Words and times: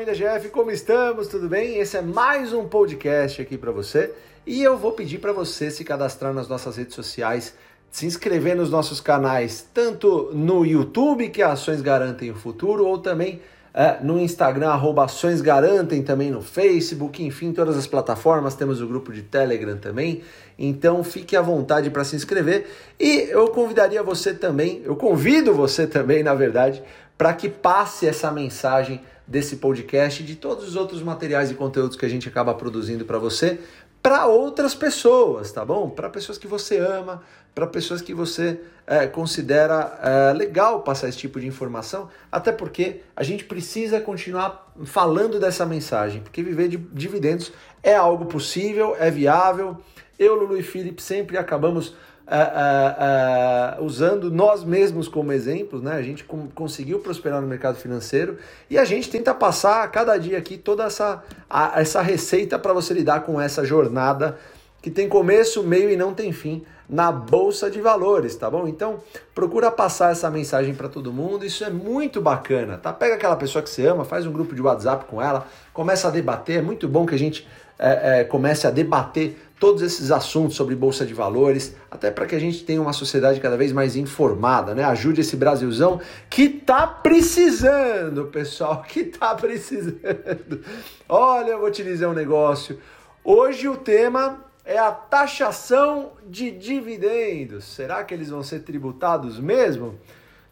família 0.00 0.14
GF, 0.14 0.48
como 0.48 0.70
estamos? 0.70 1.28
Tudo 1.28 1.46
bem? 1.46 1.76
Esse 1.76 1.98
é 1.98 2.00
mais 2.00 2.54
um 2.54 2.66
podcast 2.66 3.42
aqui 3.42 3.58
para 3.58 3.70
você 3.70 4.10
e 4.46 4.62
eu 4.62 4.78
vou 4.78 4.92
pedir 4.92 5.18
para 5.18 5.30
você 5.30 5.70
se 5.70 5.84
cadastrar 5.84 6.32
nas 6.32 6.48
nossas 6.48 6.78
redes 6.78 6.94
sociais, 6.94 7.54
se 7.90 8.06
inscrever 8.06 8.56
nos 8.56 8.70
nossos 8.70 8.98
canais, 8.98 9.68
tanto 9.74 10.30
no 10.32 10.64
YouTube, 10.64 11.28
que 11.28 11.42
é 11.42 11.44
Ações 11.44 11.82
Garantem 11.82 12.30
o 12.30 12.34
Futuro, 12.34 12.86
ou 12.86 12.96
também 12.96 13.42
é, 13.74 13.98
no 14.02 14.18
Instagram, 14.18 14.70
arroba 14.70 15.04
Ações 15.04 15.42
Garantem, 15.42 16.02
também 16.02 16.30
no 16.30 16.40
Facebook, 16.40 17.22
enfim, 17.22 17.52
todas 17.52 17.76
as 17.76 17.86
plataformas, 17.86 18.54
temos 18.54 18.80
o 18.80 18.86
grupo 18.86 19.12
de 19.12 19.20
Telegram 19.20 19.76
também. 19.76 20.22
Então 20.58 21.04
fique 21.04 21.36
à 21.36 21.42
vontade 21.42 21.90
para 21.90 22.04
se 22.04 22.16
inscrever 22.16 22.70
e 22.98 23.28
eu 23.28 23.48
convidaria 23.48 24.02
você 24.02 24.32
também, 24.32 24.80
eu 24.82 24.96
convido 24.96 25.52
você 25.52 25.86
também, 25.86 26.22
na 26.22 26.32
verdade, 26.32 26.82
para 27.18 27.34
que 27.34 27.50
passe 27.50 28.06
essa 28.06 28.30
mensagem 28.30 29.02
desse 29.30 29.56
podcast 29.56 30.22
e 30.22 30.26
de 30.26 30.34
todos 30.34 30.66
os 30.66 30.74
outros 30.74 31.00
materiais 31.02 31.52
e 31.52 31.54
conteúdos 31.54 31.96
que 31.96 32.04
a 32.04 32.08
gente 32.08 32.28
acaba 32.28 32.52
produzindo 32.52 33.04
para 33.04 33.16
você, 33.16 33.60
para 34.02 34.26
outras 34.26 34.74
pessoas, 34.74 35.52
tá 35.52 35.64
bom? 35.64 35.88
Para 35.88 36.10
pessoas 36.10 36.36
que 36.36 36.48
você 36.48 36.78
ama, 36.78 37.22
para 37.54 37.64
pessoas 37.66 38.02
que 38.02 38.12
você 38.12 38.60
é, 38.84 39.06
considera 39.06 40.00
é, 40.02 40.32
legal 40.32 40.82
passar 40.82 41.08
esse 41.08 41.18
tipo 41.18 41.38
de 41.38 41.46
informação, 41.46 42.08
até 42.32 42.50
porque 42.50 43.02
a 43.14 43.22
gente 43.22 43.44
precisa 43.44 44.00
continuar 44.00 44.72
falando 44.84 45.38
dessa 45.38 45.64
mensagem, 45.64 46.22
porque 46.22 46.42
viver 46.42 46.66
de 46.66 46.76
dividendos 46.76 47.52
é 47.84 47.94
algo 47.94 48.26
possível, 48.26 48.96
é 48.98 49.12
viável. 49.12 49.76
Eu, 50.18 50.34
Lulu 50.34 50.58
e 50.58 50.62
Felipe 50.62 51.00
sempre 51.00 51.38
acabamos 51.38 51.94
Uh, 52.30 53.80
uh, 53.80 53.82
uh, 53.82 53.84
usando 53.84 54.30
nós 54.30 54.62
mesmos 54.62 55.08
como 55.08 55.32
exemplos, 55.32 55.82
né? 55.82 55.94
A 55.94 56.02
gente 56.02 56.24
conseguiu 56.54 57.00
prosperar 57.00 57.40
no 57.40 57.48
mercado 57.48 57.74
financeiro 57.76 58.38
e 58.70 58.78
a 58.78 58.84
gente 58.84 59.10
tenta 59.10 59.34
passar 59.34 59.82
a 59.82 59.88
cada 59.88 60.16
dia 60.16 60.38
aqui 60.38 60.56
toda 60.56 60.84
essa, 60.84 61.24
a, 61.48 61.80
essa 61.80 62.00
receita 62.00 62.56
para 62.56 62.72
você 62.72 62.94
lidar 62.94 63.22
com 63.24 63.40
essa 63.40 63.64
jornada 63.64 64.38
que 64.80 64.92
tem 64.92 65.08
começo, 65.08 65.64
meio 65.64 65.90
e 65.90 65.96
não 65.96 66.14
tem 66.14 66.32
fim 66.32 66.64
na 66.90 67.12
bolsa 67.12 67.70
de 67.70 67.80
valores, 67.80 68.34
tá 68.34 68.50
bom? 68.50 68.66
Então 68.66 68.98
procura 69.32 69.70
passar 69.70 70.10
essa 70.10 70.28
mensagem 70.28 70.74
para 70.74 70.88
todo 70.88 71.12
mundo, 71.12 71.46
isso 71.46 71.62
é 71.62 71.70
muito 71.70 72.20
bacana, 72.20 72.76
tá? 72.76 72.92
Pega 72.92 73.14
aquela 73.14 73.36
pessoa 73.36 73.62
que 73.62 73.70
você 73.70 73.86
ama, 73.86 74.04
faz 74.04 74.26
um 74.26 74.32
grupo 74.32 74.54
de 74.54 74.60
WhatsApp 74.60 75.04
com 75.04 75.22
ela, 75.22 75.46
começa 75.72 76.08
a 76.08 76.10
debater, 76.10 76.58
é 76.58 76.62
muito 76.62 76.88
bom 76.88 77.06
que 77.06 77.14
a 77.14 77.18
gente 77.18 77.46
é, 77.78 78.20
é, 78.20 78.24
comece 78.24 78.66
a 78.66 78.70
debater 78.70 79.38
todos 79.60 79.82
esses 79.82 80.10
assuntos 80.10 80.56
sobre 80.56 80.74
bolsa 80.74 81.06
de 81.06 81.14
valores, 81.14 81.76
até 81.90 82.10
para 82.10 82.26
que 82.26 82.34
a 82.34 82.40
gente 82.40 82.64
tenha 82.64 82.80
uma 82.80 82.92
sociedade 82.92 83.38
cada 83.40 83.56
vez 83.56 83.72
mais 83.72 83.94
informada, 83.94 84.74
né? 84.74 84.82
Ajude 84.82 85.20
esse 85.20 85.36
Brasilzão 85.36 86.00
que 86.28 86.48
tá 86.48 86.86
precisando, 86.86 88.26
pessoal, 88.26 88.82
que 88.88 89.04
tá 89.04 89.34
precisando. 89.34 90.60
Olha, 91.08 91.50
eu 91.50 91.60
vou 91.60 91.70
te 91.70 91.84
dizer 91.84 92.06
um 92.06 92.14
negócio. 92.14 92.78
Hoje 93.22 93.68
o 93.68 93.76
tema 93.76 94.49
é 94.64 94.78
a 94.78 94.90
taxação 94.90 96.12
de 96.26 96.50
dividendos. 96.50 97.64
Será 97.64 98.04
que 98.04 98.14
eles 98.14 98.28
vão 98.30 98.42
ser 98.42 98.60
tributados 98.60 99.38
mesmo? 99.38 99.98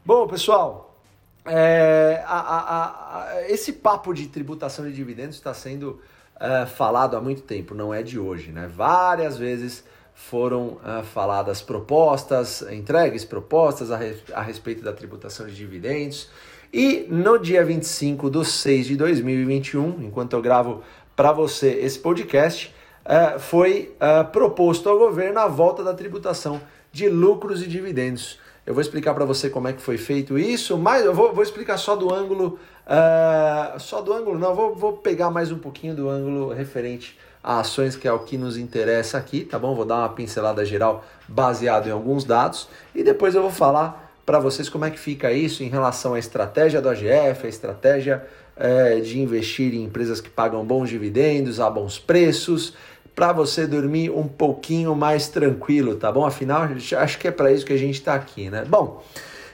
Bom, 0.05 0.27
pessoal, 0.27 0.97
é, 1.45 2.23
a, 2.27 2.39
a, 2.39 3.23
a, 3.23 3.51
esse 3.51 3.75
papo 3.75 4.12
de 4.12 4.29
tributação 4.29 4.84
de 4.84 4.92
dividendos 4.92 5.36
está 5.36 5.55
sendo 5.55 6.01
uh, 6.36 6.67
falado 6.67 7.17
há 7.17 7.20
muito 7.20 7.42
tempo, 7.42 7.75
não 7.75 7.92
é 7.92 8.03
de 8.03 8.19
hoje, 8.19 8.51
né? 8.51 8.70
Várias 8.75 9.36
vezes 9.36 9.84
foram 10.14 10.79
uh, 10.79 11.03
faladas 11.12 11.62
propostas, 11.62 12.62
entregues 12.62 13.25
propostas 13.25 13.91
a, 13.91 13.98
a 14.34 14.42
respeito 14.42 14.83
da 14.83 14.92
tributação 14.92 15.47
de 15.47 15.55
dividendos. 15.55 16.29
E 16.73 17.06
no 17.09 17.39
dia 17.39 17.64
25 17.64 18.29
de 18.29 18.45
6 18.45 18.86
de 18.89 18.97
2021, 18.97 20.03
enquanto 20.03 20.35
eu 20.35 20.42
gravo 20.42 20.83
para 21.17 21.33
você 21.33 21.70
esse 21.70 21.98
podcast, 21.98 22.75
uh, 23.08 23.41
foi 23.41 23.96
uh, 23.96 24.30
proposto 24.30 24.89
ao 24.89 24.98
governo 24.98 25.41
a 25.41 25.48
volta 25.48 25.83
da 25.83 25.95
tributação 25.95 26.61
de 26.92 27.08
lucros 27.08 27.63
e 27.63 27.67
dividendos. 27.67 28.39
Eu 28.64 28.74
vou 28.74 28.83
explicar 28.83 29.14
para 29.14 29.24
você 29.24 29.48
como 29.48 29.67
é 29.67 29.73
que 29.73 29.80
foi 29.80 29.96
feito 29.96 30.39
isso, 30.39 30.77
mas 30.77 31.05
eu 31.05 31.14
vou, 31.14 31.33
vou 31.33 31.42
explicar 31.42 31.79
só 31.79 31.96
do 31.96 32.14
ângulo 32.14 32.58
Uh, 32.89 33.79
só 33.79 34.01
do 34.01 34.14
ângulo, 34.14 34.39
não, 34.39 34.55
vou, 34.55 34.74
vou 34.74 34.95
pegar 34.95 35.30
mais 35.30 35.52
um 35.52 35.58
pouquinho 35.58 35.95
do 35.95 36.08
ângulo 36.08 36.55
referente 36.55 37.19
a 37.45 37.61
ações, 37.61 37.95
que 37.95 38.08
é 38.08 38.13
o 38.13 38.20
que 38.20 38.39
nos 38.39 38.57
interessa 38.57 39.19
aqui, 39.19 39.45
tá 39.45 39.58
bom? 39.58 39.75
Vou 39.75 39.85
dar 39.85 39.96
uma 39.96 40.08
pincelada 40.08 40.64
geral 40.64 41.05
baseado 41.29 41.86
em 41.86 41.90
alguns 41.90 42.25
dados 42.25 42.67
e 42.95 43.05
depois 43.05 43.35
eu 43.35 43.42
vou 43.42 43.51
falar 43.51 44.11
para 44.25 44.39
vocês 44.39 44.70
como 44.70 44.86
é 44.86 44.90
que 44.90 44.98
fica 44.98 45.30
isso 45.30 45.63
em 45.63 45.69
relação 45.69 46.14
à 46.14 46.19
estratégia 46.19 46.80
do 46.80 46.89
AGF, 46.89 47.45
a 47.45 47.48
estratégia 47.48 48.27
é, 48.57 49.01
de 49.01 49.20
investir 49.20 49.75
em 49.75 49.85
empresas 49.85 50.19
que 50.19 50.30
pagam 50.30 50.64
bons 50.64 50.89
dividendos, 50.89 51.61
a 51.61 51.69
bons 51.69 51.98
preços, 51.98 52.73
para 53.18 53.33
você 53.33 53.67
dormir 53.67 54.11
um 54.11 54.29
pouquinho 54.29 54.95
mais 54.95 55.27
tranquilo, 55.27 55.96
tá 55.96 56.12
bom? 56.12 56.24
Afinal, 56.24 56.68
acho 56.98 57.18
que 57.18 57.27
é 57.27 57.33
para 57.33 57.51
isso 57.51 57.67
que 57.67 57.73
a 57.73 57.77
gente 57.77 57.96
está 57.96 58.14
aqui, 58.14 58.48
né? 58.48 58.64
Bom, 58.64 59.02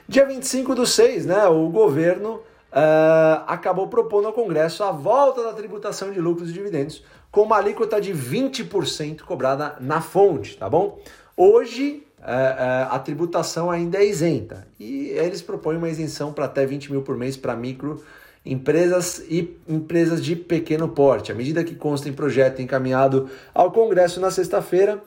dia 0.07 0.23
25 0.23 0.75
do 0.75 0.85
6, 0.85 1.25
né? 1.25 1.47
O 1.47 1.67
governo 1.69 2.33
uh, 2.35 3.41
acabou 3.47 3.87
propondo 3.87 4.27
ao 4.27 4.33
Congresso 4.33 4.83
a 4.83 4.91
volta 4.91 5.43
da 5.43 5.51
tributação 5.51 6.11
de 6.11 6.21
lucros 6.21 6.51
e 6.51 6.53
dividendos 6.53 7.03
com 7.31 7.41
uma 7.41 7.57
alíquota 7.57 7.99
de 7.99 8.13
20% 8.13 9.21
cobrada 9.21 9.77
na 9.79 9.99
fonte, 9.99 10.55
tá 10.55 10.69
bom? 10.69 10.99
Hoje 11.35 12.05
uh, 12.19 12.21
uh, 12.21 12.93
a 12.93 12.99
tributação 12.99 13.71
ainda 13.71 13.97
é 13.97 14.05
isenta 14.05 14.67
e 14.79 15.07
eles 15.07 15.41
propõem 15.41 15.77
uma 15.77 15.89
isenção 15.89 16.31
para 16.31 16.45
até 16.45 16.67
20 16.67 16.91
mil 16.91 17.01
por 17.01 17.17
mês 17.17 17.35
para 17.35 17.55
micro 17.55 17.99
empresas 18.45 19.23
e 19.29 19.57
empresas 19.67 20.23
de 20.23 20.35
pequeno 20.35 20.87
porte. 20.87 21.31
A 21.31 21.35
medida 21.35 21.63
que 21.63 21.75
consta 21.75 22.07
em 22.07 22.13
projeto 22.13 22.61
encaminhado 22.61 23.29
ao 23.53 23.71
Congresso 23.71 24.19
na 24.19 24.29
sexta-feira, 24.29 25.01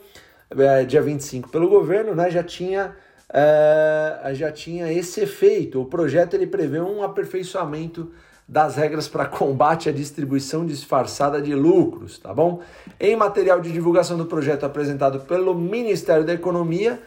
eh, 0.50 0.84
dia 0.84 1.00
25, 1.00 1.48
pelo 1.48 1.68
governo, 1.68 2.14
né, 2.14 2.30
já 2.30 2.42
tinha 2.42 2.96
uh, 3.28 4.34
já 4.34 4.50
tinha 4.50 4.92
esse 4.92 5.20
efeito. 5.20 5.80
O 5.80 5.86
projeto 5.86 6.34
ele 6.34 6.46
prevê 6.46 6.80
um 6.80 7.02
aperfeiçoamento 7.02 8.10
das 8.48 8.76
regras 8.76 9.06
para 9.06 9.26
combate 9.26 9.88
à 9.88 9.92
distribuição 9.92 10.64
disfarçada 10.64 11.40
de 11.40 11.54
lucros, 11.54 12.18
tá 12.18 12.32
bom? 12.32 12.62
Em 12.98 13.14
material 13.14 13.60
de 13.60 13.70
divulgação 13.70 14.16
do 14.16 14.24
projeto 14.24 14.64
apresentado 14.64 15.20
pelo 15.20 15.54
Ministério 15.54 16.24
da 16.24 16.32
Economia, 16.32 16.98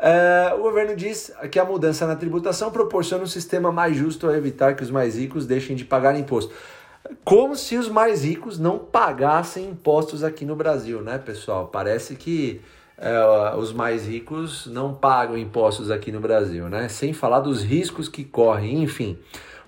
uh, 0.00 0.58
o 0.58 0.62
governo 0.62 0.96
diz 0.96 1.32
que 1.50 1.58
a 1.58 1.64
mudança 1.64 2.06
na 2.06 2.16
tributação 2.16 2.70
proporciona 2.70 3.24
um 3.24 3.26
sistema 3.26 3.70
mais 3.72 3.96
justo 3.96 4.28
a 4.28 4.36
evitar 4.36 4.74
que 4.74 4.82
os 4.82 4.90
mais 4.90 5.16
ricos 5.16 5.46
deixem 5.46 5.76
de 5.76 5.84
pagar 5.84 6.18
imposto. 6.18 6.52
Como 7.24 7.56
se 7.56 7.76
os 7.76 7.88
mais 7.88 8.24
ricos 8.24 8.58
não 8.58 8.78
pagassem 8.78 9.68
impostos 9.70 10.22
aqui 10.22 10.44
no 10.44 10.56
Brasil, 10.56 11.00
né, 11.00 11.18
pessoal? 11.18 11.68
Parece 11.68 12.16
que 12.16 12.60
é, 12.98 13.54
os 13.56 13.72
mais 13.72 14.06
ricos 14.06 14.66
não 14.66 14.92
pagam 14.92 15.38
impostos 15.38 15.90
aqui 15.90 16.10
no 16.10 16.20
Brasil, 16.20 16.68
né? 16.68 16.88
Sem 16.88 17.12
falar 17.12 17.40
dos 17.40 17.62
riscos 17.62 18.08
que 18.08 18.24
correm, 18.24 18.82
enfim. 18.82 19.16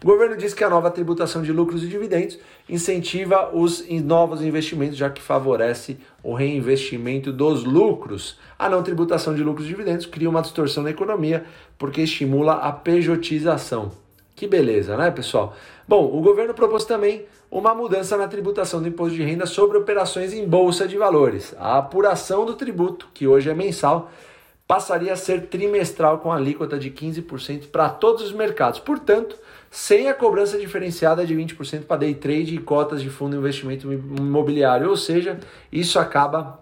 O 0.02 0.06
governo 0.06 0.34
diz 0.34 0.54
que 0.54 0.64
a 0.64 0.70
nova 0.70 0.90
tributação 0.90 1.42
de 1.42 1.52
lucros 1.52 1.84
e 1.84 1.86
dividendos 1.86 2.38
incentiva 2.66 3.50
os 3.52 3.86
novos 3.86 4.40
investimentos, 4.40 4.96
já 4.96 5.10
que 5.10 5.20
favorece 5.20 5.98
o 6.22 6.32
reinvestimento 6.32 7.30
dos 7.30 7.64
lucros. 7.64 8.38
A 8.58 8.66
não 8.66 8.82
tributação 8.82 9.34
de 9.34 9.42
lucros 9.44 9.66
e 9.66 9.68
dividendos 9.68 10.06
cria 10.06 10.30
uma 10.30 10.40
distorção 10.40 10.82
na 10.82 10.90
economia, 10.90 11.44
porque 11.76 12.00
estimula 12.00 12.54
a 12.54 12.72
pejotização. 12.72 13.92
Que 14.34 14.46
beleza, 14.46 14.96
né, 14.96 15.10
pessoal? 15.10 15.54
Bom, 15.86 16.06
o 16.16 16.22
governo 16.22 16.54
propôs 16.54 16.86
também 16.86 17.26
uma 17.50 17.74
mudança 17.74 18.16
na 18.16 18.26
tributação 18.26 18.80
do 18.80 18.88
imposto 18.88 19.14
de 19.14 19.22
renda 19.22 19.44
sobre 19.44 19.76
operações 19.76 20.32
em 20.32 20.48
bolsa 20.48 20.88
de 20.88 20.96
valores. 20.96 21.54
A 21.58 21.76
apuração 21.76 22.46
do 22.46 22.54
tributo, 22.54 23.08
que 23.12 23.26
hoje 23.26 23.50
é 23.50 23.54
mensal, 23.54 24.10
passaria 24.70 25.12
a 25.12 25.16
ser 25.16 25.48
trimestral 25.48 26.18
com 26.18 26.30
alíquota 26.30 26.78
de 26.78 26.92
15% 26.92 27.70
para 27.72 27.88
todos 27.88 28.22
os 28.22 28.30
mercados. 28.30 28.78
Portanto, 28.78 29.36
sem 29.68 30.08
a 30.08 30.14
cobrança 30.14 30.56
diferenciada 30.56 31.26
de 31.26 31.34
20% 31.34 31.86
para 31.86 31.96
day 31.96 32.14
trade 32.14 32.54
e 32.54 32.58
cotas 32.58 33.02
de 33.02 33.10
fundo 33.10 33.32
de 33.32 33.38
investimento 33.38 33.92
imobiliário. 33.92 34.88
Ou 34.88 34.96
seja, 34.96 35.40
isso 35.72 35.98
acaba 35.98 36.60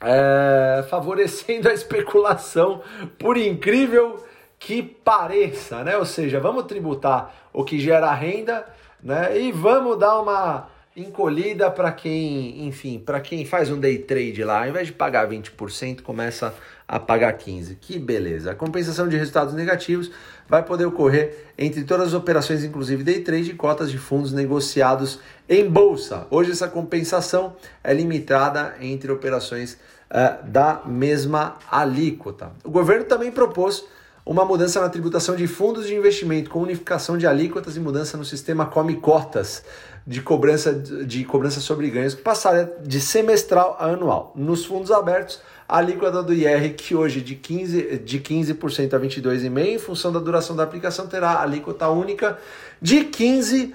é, 0.00 0.84
favorecendo 0.90 1.68
a 1.68 1.72
especulação, 1.72 2.82
por 3.20 3.36
incrível 3.36 4.24
que 4.58 4.82
pareça, 4.82 5.84
né? 5.84 5.96
Ou 5.96 6.04
seja, 6.04 6.40
vamos 6.40 6.64
tributar 6.64 7.32
o 7.52 7.62
que 7.62 7.78
gera 7.78 8.12
renda, 8.14 8.66
né? 9.00 9.38
E 9.38 9.52
vamos 9.52 9.96
dar 9.96 10.20
uma 10.20 10.74
encolhida 10.96 11.70
para 11.70 11.90
quem, 11.90 12.66
enfim, 12.66 12.98
para 12.98 13.20
quem 13.20 13.44
faz 13.44 13.70
um 13.70 13.78
day 13.78 13.98
trade 13.98 14.44
lá, 14.44 14.62
ao 14.62 14.68
invés 14.68 14.88
de 14.88 14.92
pagar 14.92 15.28
20%, 15.28 16.02
começa 16.02 16.48
a 16.48 16.52
pagar 16.86 17.36
15%. 17.38 17.76
Que 17.80 17.98
beleza. 17.98 18.50
A 18.50 18.54
compensação 18.54 19.08
de 19.08 19.16
resultados 19.16 19.54
negativos 19.54 20.10
vai 20.48 20.62
poder 20.62 20.84
ocorrer 20.84 21.46
entre 21.56 21.84
todas 21.84 22.08
as 22.08 22.14
operações, 22.14 22.64
inclusive 22.64 23.02
day 23.02 23.20
trade 23.20 23.50
e 23.50 23.54
cotas 23.54 23.90
de 23.90 23.98
fundos 23.98 24.32
negociados 24.32 25.18
em 25.48 25.68
bolsa. 25.68 26.26
Hoje 26.30 26.50
essa 26.50 26.68
compensação 26.68 27.56
é 27.82 27.92
limitada 27.94 28.74
entre 28.80 29.10
operações 29.10 29.78
uh, 30.10 30.44
da 30.46 30.82
mesma 30.84 31.56
alíquota. 31.70 32.52
O 32.62 32.70
governo 32.70 33.04
também 33.04 33.30
propôs 33.30 33.84
uma 34.26 34.44
mudança 34.44 34.80
na 34.80 34.88
tributação 34.88 35.36
de 35.36 35.46
fundos 35.46 35.86
de 35.86 35.94
investimento 35.94 36.48
com 36.48 36.60
unificação 36.60 37.18
de 37.18 37.26
alíquotas 37.26 37.76
e 37.76 37.80
mudança 37.80 38.16
no 38.16 38.24
sistema 38.24 38.64
come 38.64 38.96
cotas 38.96 39.62
de 40.06 40.20
cobrança 40.20 40.72
de 40.72 41.24
cobrança 41.24 41.60
sobre 41.60 41.88
ganhos 41.90 42.14
que 42.14 42.22
passaria 42.22 42.72
de 42.82 43.00
semestral 43.00 43.76
a 43.78 43.86
anual. 43.86 44.32
Nos 44.34 44.64
fundos 44.64 44.90
abertos, 44.90 45.40
a 45.68 45.78
alíquota 45.78 46.22
do 46.22 46.32
IR, 46.32 46.74
que 46.74 46.94
hoje 46.94 47.20
de 47.20 47.36
15%, 47.36 48.02
de 48.04 48.18
15 48.18 48.52
a 48.52 48.54
22,5%, 48.54 49.66
em 49.66 49.78
função 49.78 50.12
da 50.12 50.18
duração 50.18 50.54
da 50.54 50.62
aplicação, 50.62 51.06
terá 51.06 51.40
alíquota 51.40 51.88
única 51.88 52.38
de 52.80 53.04
15%. 53.04 53.72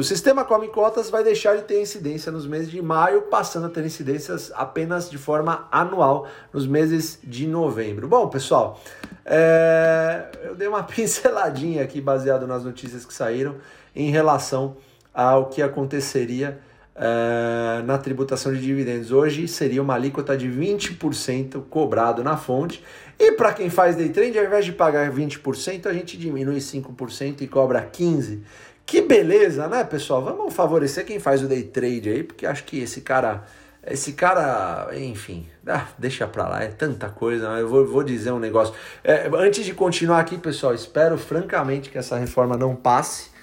O 0.00 0.02
sistema 0.02 0.42
Come 0.42 0.68
Cotas 0.68 1.10
vai 1.10 1.22
deixar 1.22 1.54
de 1.54 1.64
ter 1.64 1.78
incidência 1.78 2.32
nos 2.32 2.46
meses 2.46 2.70
de 2.70 2.80
maio, 2.80 3.22
passando 3.22 3.66
a 3.66 3.68
ter 3.68 3.84
incidências 3.84 4.50
apenas 4.54 5.10
de 5.10 5.18
forma 5.18 5.68
anual 5.70 6.26
nos 6.50 6.66
meses 6.66 7.18
de 7.22 7.46
novembro. 7.46 8.08
Bom, 8.08 8.26
pessoal, 8.28 8.80
é... 9.22 10.28
eu 10.44 10.54
dei 10.54 10.66
uma 10.66 10.82
pinceladinha 10.88 11.82
aqui 11.82 12.00
baseado 12.00 12.46
nas 12.46 12.64
notícias 12.64 13.04
que 13.04 13.12
saíram 13.12 13.56
em 13.94 14.10
relação 14.10 14.78
ao 15.12 15.50
que 15.50 15.60
aconteceria 15.60 16.58
uh, 16.96 17.84
na 17.84 17.98
tributação 17.98 18.50
de 18.50 18.62
dividendos. 18.62 19.12
Hoje 19.12 19.46
seria 19.46 19.82
uma 19.82 19.94
alíquota 19.94 20.34
de 20.38 20.48
20% 20.48 21.64
cobrado 21.68 22.24
na 22.24 22.38
fonte. 22.38 22.82
E 23.18 23.32
para 23.32 23.52
quem 23.52 23.68
faz 23.68 23.94
day 23.94 24.08
trade, 24.08 24.38
ao 24.38 24.44
invés 24.46 24.64
de 24.64 24.72
pagar 24.72 25.12
20%, 25.12 25.86
a 25.86 25.92
gente 25.92 26.16
diminui 26.16 26.56
5% 26.56 27.42
e 27.42 27.46
cobra 27.46 27.86
15%. 27.86 28.40
Que 28.86 29.00
beleza, 29.00 29.66
né, 29.68 29.84
pessoal? 29.84 30.22
Vamos 30.22 30.52
favorecer 30.54 31.04
quem 31.04 31.18
faz 31.18 31.42
o 31.42 31.48
day 31.48 31.62
trade 31.62 32.08
aí, 32.08 32.22
porque 32.22 32.46
acho 32.46 32.64
que 32.64 32.78
esse 32.80 33.00
cara, 33.00 33.44
esse 33.86 34.12
cara, 34.12 34.90
enfim, 34.96 35.48
ah, 35.66 35.88
deixa 35.98 36.26
pra 36.26 36.48
lá, 36.48 36.62
é 36.62 36.68
tanta 36.68 37.08
coisa. 37.08 37.46
Eu 37.58 37.68
vou, 37.68 37.86
vou 37.86 38.02
dizer 38.02 38.32
um 38.32 38.38
negócio. 38.38 38.74
É, 39.02 39.30
antes 39.34 39.64
de 39.64 39.72
continuar 39.72 40.20
aqui, 40.20 40.36
pessoal, 40.36 40.74
espero 40.74 41.16
francamente 41.16 41.90
que 41.90 41.98
essa 41.98 42.16
reforma 42.16 42.56
não 42.56 42.76
passe 42.76 43.34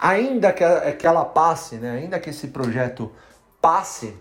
ainda 0.00 0.52
que, 0.52 0.64
que 0.98 1.06
ela 1.06 1.24
passe, 1.24 1.76
né, 1.76 1.90
ainda 1.90 2.18
que 2.18 2.30
esse 2.30 2.48
projeto 2.48 3.10
passe, 3.60 4.14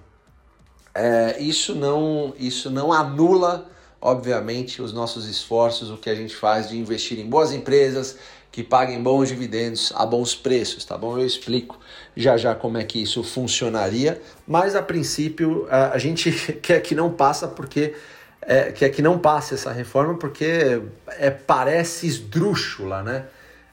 é, 0.94 1.40
isso, 1.40 1.76
não, 1.76 2.34
isso 2.40 2.70
não 2.70 2.94
anula, 2.94 3.70
obviamente, 4.02 4.82
os 4.82 4.94
nossos 4.94 5.28
esforços, 5.28 5.92
o 5.92 5.98
que 5.98 6.10
a 6.10 6.16
gente 6.16 6.36
faz 6.36 6.70
de 6.70 6.78
investir 6.78 7.20
em 7.20 7.30
boas 7.30 7.52
empresas 7.52 8.18
que 8.56 8.64
paguem 8.64 9.04
bons 9.04 9.28
dividendos 9.28 9.92
a 9.98 10.06
bons 10.06 10.34
preços, 10.34 10.86
tá 10.86 10.98
bom? 10.98 11.20
Eu 11.20 11.26
explico 11.26 11.78
já 12.16 12.38
já 12.38 12.56
como 12.56 12.78
é 12.78 12.86
que 12.86 13.04
isso 13.04 13.22
funcionaria, 13.22 14.22
mas 14.48 14.78
a 14.78 14.82
princípio 14.82 15.68
a, 15.70 15.98
gente 15.98 16.32
quer 16.64 16.80
que 16.80 16.96
não 16.96 17.12
passa 17.12 17.50
porque 17.50 17.94
é, 18.42 18.72
quer 18.72 18.88
que 18.92 19.02
não 19.02 19.20
passe 19.20 19.56
essa 19.56 19.74
reforma 19.74 20.18
porque 20.18 20.82
é, 21.20 21.30
parece 21.32 22.08
esdrúxula, 22.08 23.04
né? 23.04 23.26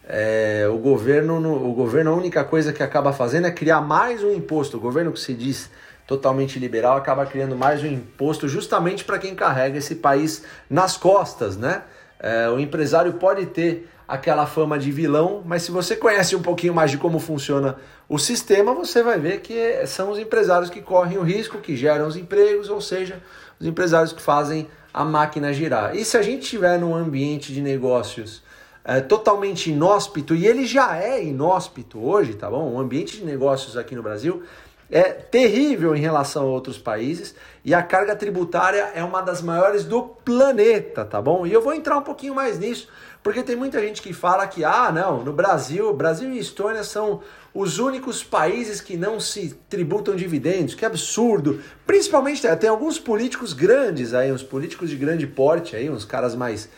É, 0.04 0.66
o 0.68 0.78
governo, 0.78 1.36
o 1.64 1.72
governo, 1.74 2.10
a 2.10 2.16
única 2.16 2.42
coisa 2.42 2.72
que 2.72 2.82
acaba 2.82 3.12
fazendo 3.12 3.46
é 3.46 3.52
criar 3.52 3.80
mais 3.80 4.24
um 4.24 4.32
imposto. 4.32 4.78
O 4.78 4.80
governo 4.80 5.12
que 5.12 5.20
se 5.20 5.32
diz 5.32 5.70
totalmente 6.08 6.58
liberal 6.58 6.96
acaba 6.96 7.24
criando 7.24 7.54
mais 7.54 7.84
um 7.84 7.86
imposto 7.86 8.48
justamente 8.48 9.04
para 9.04 9.20
quem 9.20 9.32
carrega 9.32 9.78
esse 9.78 9.94
país 9.94 10.42
nas 10.68 10.96
costas, 10.96 11.56
né? 11.56 11.82
É, 12.18 12.48
o 12.48 12.58
empresário 12.58 13.12
pode 13.12 13.46
ter 13.46 13.88
aquela 14.12 14.44
fama 14.44 14.78
de 14.78 14.92
vilão, 14.92 15.42
mas 15.42 15.62
se 15.62 15.70
você 15.70 15.96
conhece 15.96 16.36
um 16.36 16.42
pouquinho 16.42 16.74
mais 16.74 16.90
de 16.90 16.98
como 16.98 17.18
funciona 17.18 17.76
o 18.06 18.18
sistema, 18.18 18.74
você 18.74 19.02
vai 19.02 19.18
ver 19.18 19.40
que 19.40 19.86
são 19.86 20.10
os 20.10 20.18
empresários 20.18 20.68
que 20.68 20.82
correm 20.82 21.16
o 21.16 21.22
risco, 21.22 21.56
que 21.56 21.74
geram 21.74 22.06
os 22.06 22.14
empregos, 22.14 22.68
ou 22.68 22.78
seja, 22.78 23.22
os 23.58 23.66
empresários 23.66 24.12
que 24.12 24.20
fazem 24.20 24.68
a 24.92 25.02
máquina 25.02 25.50
girar. 25.50 25.96
E 25.96 26.04
se 26.04 26.18
a 26.18 26.22
gente 26.22 26.46
tiver 26.46 26.78
num 26.78 26.94
ambiente 26.94 27.54
de 27.54 27.62
negócios 27.62 28.42
é, 28.84 29.00
totalmente 29.00 29.70
inóspito, 29.70 30.34
e 30.34 30.46
ele 30.46 30.66
já 30.66 30.94
é 30.98 31.24
inóspito 31.24 31.98
hoje, 31.98 32.34
tá 32.34 32.50
bom? 32.50 32.70
O 32.70 32.78
ambiente 32.78 33.16
de 33.16 33.24
negócios 33.24 33.78
aqui 33.78 33.94
no 33.96 34.02
Brasil 34.02 34.42
é 34.90 35.04
terrível 35.04 35.96
em 35.96 36.00
relação 36.00 36.42
a 36.42 36.46
outros 36.50 36.76
países 36.76 37.34
e 37.64 37.72
a 37.72 37.82
carga 37.82 38.14
tributária 38.14 38.90
é 38.94 39.02
uma 39.02 39.22
das 39.22 39.40
maiores 39.40 39.86
do 39.86 40.02
planeta, 40.02 41.02
tá 41.02 41.20
bom? 41.22 41.46
E 41.46 41.52
eu 41.52 41.62
vou 41.62 41.72
entrar 41.72 41.96
um 41.96 42.02
pouquinho 42.02 42.34
mais 42.34 42.58
nisso, 42.58 42.88
porque 43.22 43.42
tem 43.42 43.54
muita 43.54 43.80
gente 43.80 44.02
que 44.02 44.12
fala 44.12 44.46
que, 44.46 44.64
ah, 44.64 44.90
não, 44.92 45.22
no 45.22 45.32
Brasil, 45.32 45.92
Brasil 45.94 46.32
e 46.32 46.38
Estônia 46.38 46.82
são 46.82 47.20
os 47.54 47.78
únicos 47.78 48.24
países 48.24 48.80
que 48.80 48.96
não 48.96 49.20
se 49.20 49.56
tributam 49.68 50.16
dividendos, 50.16 50.74
que 50.74 50.84
absurdo. 50.84 51.60
Principalmente 51.86 52.42
tem 52.56 52.68
alguns 52.68 52.98
políticos 52.98 53.52
grandes 53.52 54.12
aí, 54.12 54.32
uns 54.32 54.42
políticos 54.42 54.90
de 54.90 54.96
grande 54.96 55.26
porte 55.26 55.76
aí, 55.76 55.88
uns 55.88 56.04
caras 56.04 56.34
mais 56.34 56.68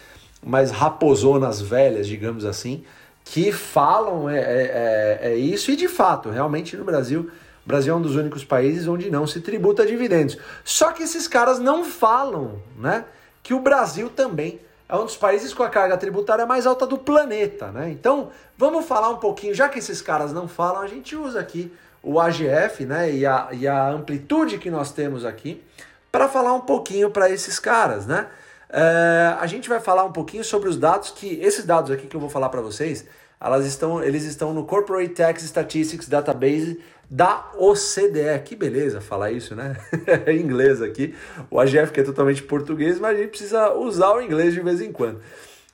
mais 0.45 0.71
raposonas 0.71 1.63
velhas, 1.63 2.07
digamos 2.07 2.45
assim, 2.45 2.85
que 3.25 3.51
falam 3.51 4.29
é, 4.29 4.39
é, 4.39 4.43
é, 4.43 5.33
é, 5.33 5.37
isso 5.37 5.71
e 5.71 5.77
de 5.77 5.89
fato, 5.89 6.29
realmente 6.29 6.77
no 6.77 6.85
Brasil, 6.85 7.31
Brasil 7.65 7.95
é 7.95 7.97
um 7.97 8.03
dos 8.03 8.15
únicos 8.15 8.45
países 8.45 8.87
onde 8.87 9.11
não 9.11 9.27
se 9.27 9.41
tributa 9.41 9.87
dividendos. 9.87 10.37
Só 10.63 10.93
que 10.93 11.03
esses 11.03 11.27
caras 11.27 11.59
não 11.59 11.83
falam, 11.83 12.63
né, 12.79 13.07
que 13.43 13.55
o 13.55 13.61
Brasil 13.61 14.11
também 14.11 14.61
é 14.95 15.01
um 15.01 15.05
dos 15.05 15.17
países 15.17 15.53
com 15.53 15.63
a 15.63 15.69
carga 15.69 15.97
tributária 15.97 16.47
mais 16.47 16.67
alta 16.67 16.87
do 16.87 16.97
planeta, 16.97 17.71
né? 17.71 17.91
Então, 17.91 18.31
vamos 18.57 18.87
falar 18.87 19.11
um 19.11 19.17
pouquinho, 19.17 19.55
já 19.55 19.69
que 19.69 19.79
esses 19.79 20.01
caras 20.01 20.33
não 20.33 20.49
falam, 20.49 20.83
a 20.83 20.87
gente 20.87 21.17
usa 21.17 21.41
aqui 21.41 21.73
o 22.03 22.21
AGF, 22.21 22.85
né, 22.85 23.11
e 23.11 23.25
a, 23.25 23.49
e 23.53 23.67
a 23.67 23.89
amplitude 23.89 24.59
que 24.59 24.71
nós 24.71 24.93
temos 24.93 25.25
aqui 25.25 25.65
para 26.13 26.29
falar 26.29 26.53
um 26.53 26.61
pouquinho 26.61 27.11
para 27.11 27.31
esses 27.31 27.59
caras, 27.59 28.07
né? 28.07 28.27
Uh, 28.71 29.39
a 29.41 29.47
gente 29.47 29.69
vai 29.69 29.81
falar 29.81 30.05
um 30.05 30.13
pouquinho 30.13 30.45
sobre 30.45 30.69
os 30.69 30.77
dados 30.77 31.11
que 31.11 31.41
esses 31.41 31.65
dados 31.65 31.91
aqui 31.91 32.07
que 32.07 32.15
eu 32.15 32.21
vou 32.21 32.29
falar 32.29 32.49
para 32.49 32.61
vocês, 32.61 33.05
elas 33.41 33.67
estão, 33.67 34.03
eles 34.03 34.25
estão 34.25 34.53
no 34.53 34.65
Corporate 34.65 35.11
Tax 35.11 35.43
Statistics 35.43 36.09
Database 36.09 36.81
da 37.11 37.51
OCDE. 37.57 38.39
Que 38.45 38.57
beleza 38.57 39.01
falar 39.01 39.31
isso, 39.31 39.55
né? 39.55 39.77
em 40.27 40.41
inglês 40.41 40.83
aqui. 40.83 41.15
O 41.51 41.61
AGF 41.61 41.93
que 41.93 42.01
é 42.01 42.03
totalmente 42.03 42.43
português, 42.43 42.99
mas 42.99 43.17
a 43.17 43.21
gente 43.21 43.31
precisa 43.31 43.73
usar 43.75 44.13
o 44.13 44.21
inglês 44.21 44.55
de 44.55 44.61
vez 44.61 44.81
em 44.81 44.93
quando. 44.93 45.21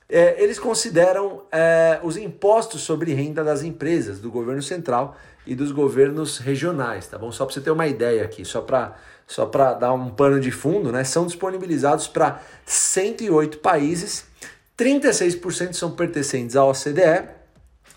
É, 0.09 0.43
eles 0.43 0.59
consideram 0.59 1.43
é, 1.51 1.99
os 2.03 2.17
impostos 2.17 2.81
sobre 2.81 3.13
renda 3.13 3.45
das 3.45 3.63
empresas 3.63 4.19
do 4.19 4.29
governo 4.29 4.61
central 4.61 5.15
e 5.47 5.55
dos 5.55 5.71
governos 5.71 6.37
regionais, 6.37 7.07
tá 7.07 7.17
bom? 7.17 7.31
Só 7.31 7.45
para 7.45 7.53
você 7.53 7.61
ter 7.61 7.71
uma 7.71 7.87
ideia 7.87 8.23
aqui, 8.23 8.43
só 8.43 8.61
para 8.61 8.95
só 9.25 9.45
dar 9.45 9.93
um 9.93 10.09
pano 10.09 10.41
de 10.41 10.51
fundo, 10.51 10.91
né, 10.91 11.05
são 11.05 11.25
disponibilizados 11.25 12.05
para 12.05 12.41
108 12.65 13.59
países, 13.59 14.25
36% 14.77 15.73
são 15.73 15.91
pertencentes 15.91 16.57
à 16.57 16.65
OCDE, 16.65 17.29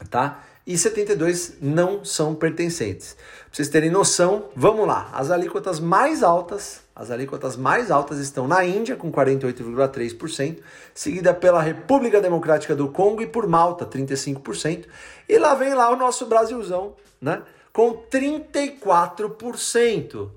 tá? 0.08 0.44
E 0.66 0.78
72 0.78 1.58
não 1.60 2.02
são 2.02 2.34
pertencentes. 2.34 3.14
Para 3.14 3.24
vocês 3.52 3.68
terem 3.68 3.90
noção, 3.90 4.46
vamos 4.56 4.86
lá. 4.86 5.10
As 5.12 5.30
alíquotas 5.30 5.78
mais 5.78 6.22
altas, 6.22 6.80
as 6.96 7.10
alíquotas 7.10 7.54
mais 7.54 7.90
altas 7.90 8.18
estão 8.18 8.48
na 8.48 8.64
Índia 8.64 8.96
com 8.96 9.12
48,3%, 9.12 10.60
seguida 10.94 11.34
pela 11.34 11.60
República 11.60 12.18
Democrática 12.18 12.74
do 12.74 12.88
Congo 12.88 13.20
e 13.20 13.26
por 13.26 13.46
Malta, 13.46 13.84
35%, 13.84 14.86
e 15.28 15.38
lá 15.38 15.54
vem 15.54 15.74
lá 15.74 15.90
o 15.90 15.96
nosso 15.96 16.24
Brasilzão, 16.24 16.96
né, 17.20 17.42
com 17.70 18.02
34%. 18.10 20.30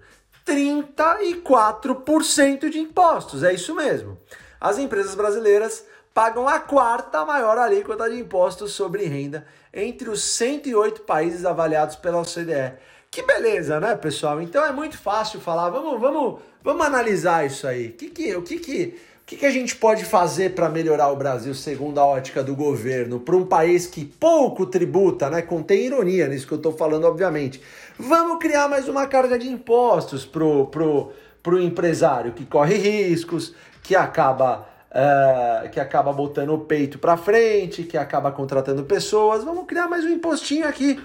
34% 0.45 2.69
de 2.69 2.79
impostos. 2.79 3.43
É 3.43 3.53
isso 3.53 3.73
mesmo. 3.75 4.17
As 4.59 4.77
empresas 4.77 5.15
brasileiras 5.15 5.85
pagam 6.13 6.45
a 6.47 6.59
quarta 6.59 7.25
maior 7.25 7.57
alíquota 7.57 8.09
de 8.09 8.19
impostos 8.19 8.71
sobre 8.71 9.05
renda 9.05 9.45
entre 9.77 10.09
os 10.09 10.23
108 10.23 11.01
países 11.01 11.45
avaliados 11.45 11.95
pela 11.95 12.19
OCDE. 12.19 12.73
Que 13.11 13.21
beleza, 13.21 13.79
né, 13.79 13.95
pessoal? 13.95 14.41
Então 14.41 14.65
é 14.65 14.71
muito 14.71 14.97
fácil 14.97 15.39
falar. 15.39 15.69
Vamos, 15.69 15.99
vamos, 15.99 16.39
vamos 16.63 16.85
analisar 16.85 17.45
isso 17.45 17.67
aí. 17.67 17.89
Que 17.89 18.09
que, 18.09 18.35
o 18.35 18.41
que, 18.41 18.57
que, 18.57 18.95
o 19.21 19.25
que, 19.25 19.37
que 19.37 19.45
a 19.45 19.51
gente 19.51 19.75
pode 19.75 20.03
fazer 20.03 20.55
para 20.55 20.67
melhorar 20.67 21.09
o 21.09 21.15
Brasil 21.15 21.53
segundo 21.53 21.99
a 21.99 22.05
ótica 22.05 22.43
do 22.43 22.55
governo, 22.55 23.19
para 23.19 23.35
um 23.35 23.45
país 23.45 23.85
que 23.85 24.03
pouco 24.03 24.65
tributa, 24.65 25.29
né? 25.29 25.43
Contém 25.43 25.85
ironia 25.85 26.27
nisso 26.27 26.47
que 26.47 26.53
eu 26.53 26.57
estou 26.57 26.73
falando, 26.75 27.05
obviamente. 27.05 27.61
Vamos 27.99 28.39
criar 28.39 28.67
mais 28.67 28.89
uma 28.89 29.05
carga 29.05 29.37
de 29.37 29.47
impostos 29.47 30.25
pro, 30.25 30.65
pro, 30.67 31.11
pro 31.43 31.61
empresário 31.61 32.33
que 32.33 32.45
corre 32.45 32.75
riscos, 32.75 33.53
que 33.83 33.95
acaba 33.95 34.67
uh, 34.91 35.69
que 35.69 35.79
acaba 35.79 36.11
botando 36.13 36.53
o 36.53 36.59
peito 36.59 36.99
para 36.99 37.17
frente, 37.17 37.83
que 37.83 37.97
acaba 37.97 38.31
contratando 38.31 38.83
pessoas. 38.83 39.43
Vamos 39.43 39.65
criar 39.65 39.87
mais 39.87 40.03
um 40.03 40.09
impostinho 40.09 40.67
aqui. 40.67 40.99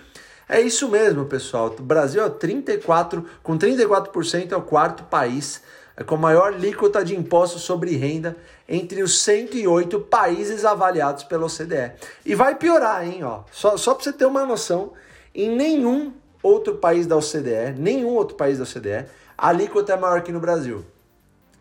É 0.48 0.60
isso 0.60 0.88
mesmo, 0.88 1.24
pessoal. 1.24 1.74
O 1.78 1.82
Brasil 1.82 2.22
é 2.24 2.28
34, 2.28 3.24
com 3.42 3.58
34% 3.58 4.52
é 4.52 4.56
o 4.56 4.62
quarto 4.62 5.04
país 5.04 5.62
com 6.06 6.16
maior 6.16 6.54
alíquota 6.54 7.04
de 7.04 7.14
impostos 7.14 7.62
sobre 7.62 7.96
renda 7.96 8.36
entre 8.68 9.02
os 9.02 9.20
108 9.20 10.00
países 10.00 10.64
avaliados 10.64 11.24
pela 11.24 11.46
OCDE. 11.46 11.92
E 12.24 12.34
vai 12.34 12.54
piorar, 12.54 13.06
hein? 13.06 13.22
Ó. 13.22 13.42
Só, 13.52 13.76
só 13.76 13.94
para 13.94 14.04
você 14.04 14.12
ter 14.12 14.24
uma 14.24 14.46
noção, 14.46 14.92
em 15.34 15.54
nenhum 15.54 16.12
outro 16.42 16.76
país 16.76 17.06
da 17.06 17.16
OCDE, 17.16 17.74
nenhum 17.78 18.14
outro 18.14 18.36
país 18.36 18.58
da 18.58 18.64
OCDE, 18.64 19.06
a 19.36 19.48
alíquota 19.48 19.92
é 19.92 19.96
maior 19.96 20.22
que 20.22 20.32
no 20.32 20.40
Brasil. 20.40 20.84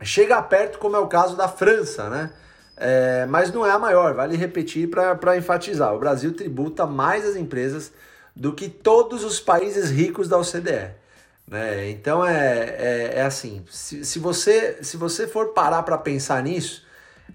Chega 0.03 0.41
perto, 0.41 0.79
como 0.79 0.96
é 0.96 1.00
o 1.00 1.08
caso 1.08 1.36
da 1.36 1.48
França, 1.48 2.10
né? 2.10 2.31
é, 2.81 3.27
mas 3.27 3.53
não 3.53 3.63
é 3.63 3.70
a 3.70 3.77
maior, 3.77 4.15
vale 4.15 4.36
repetir 4.36 4.89
para 4.89 5.38
enfatizar. 5.38 5.93
O 5.93 6.00
Brasil 6.00 6.34
tributa 6.34 6.88
mais 6.88 7.24
as 7.24 7.36
empresas 7.36 7.93
do 8.36 8.53
que 8.53 8.67
todos 8.67 9.24
os 9.24 9.39
países 9.39 9.91
ricos 9.91 10.27
da 10.27 10.39
OCDE. 10.39 10.89
Né? 11.48 11.91
Então 11.91 12.25
é, 12.25 12.58
é, 12.58 13.12
é 13.17 13.22
assim: 13.22 13.63
se, 13.70 14.03
se, 14.03 14.17
você, 14.17 14.79
se 14.81 14.98
você 14.98 15.27
for 15.27 15.50
parar 15.50 15.84
para 15.84 15.96
pensar 15.96 16.41
nisso, 16.41 16.84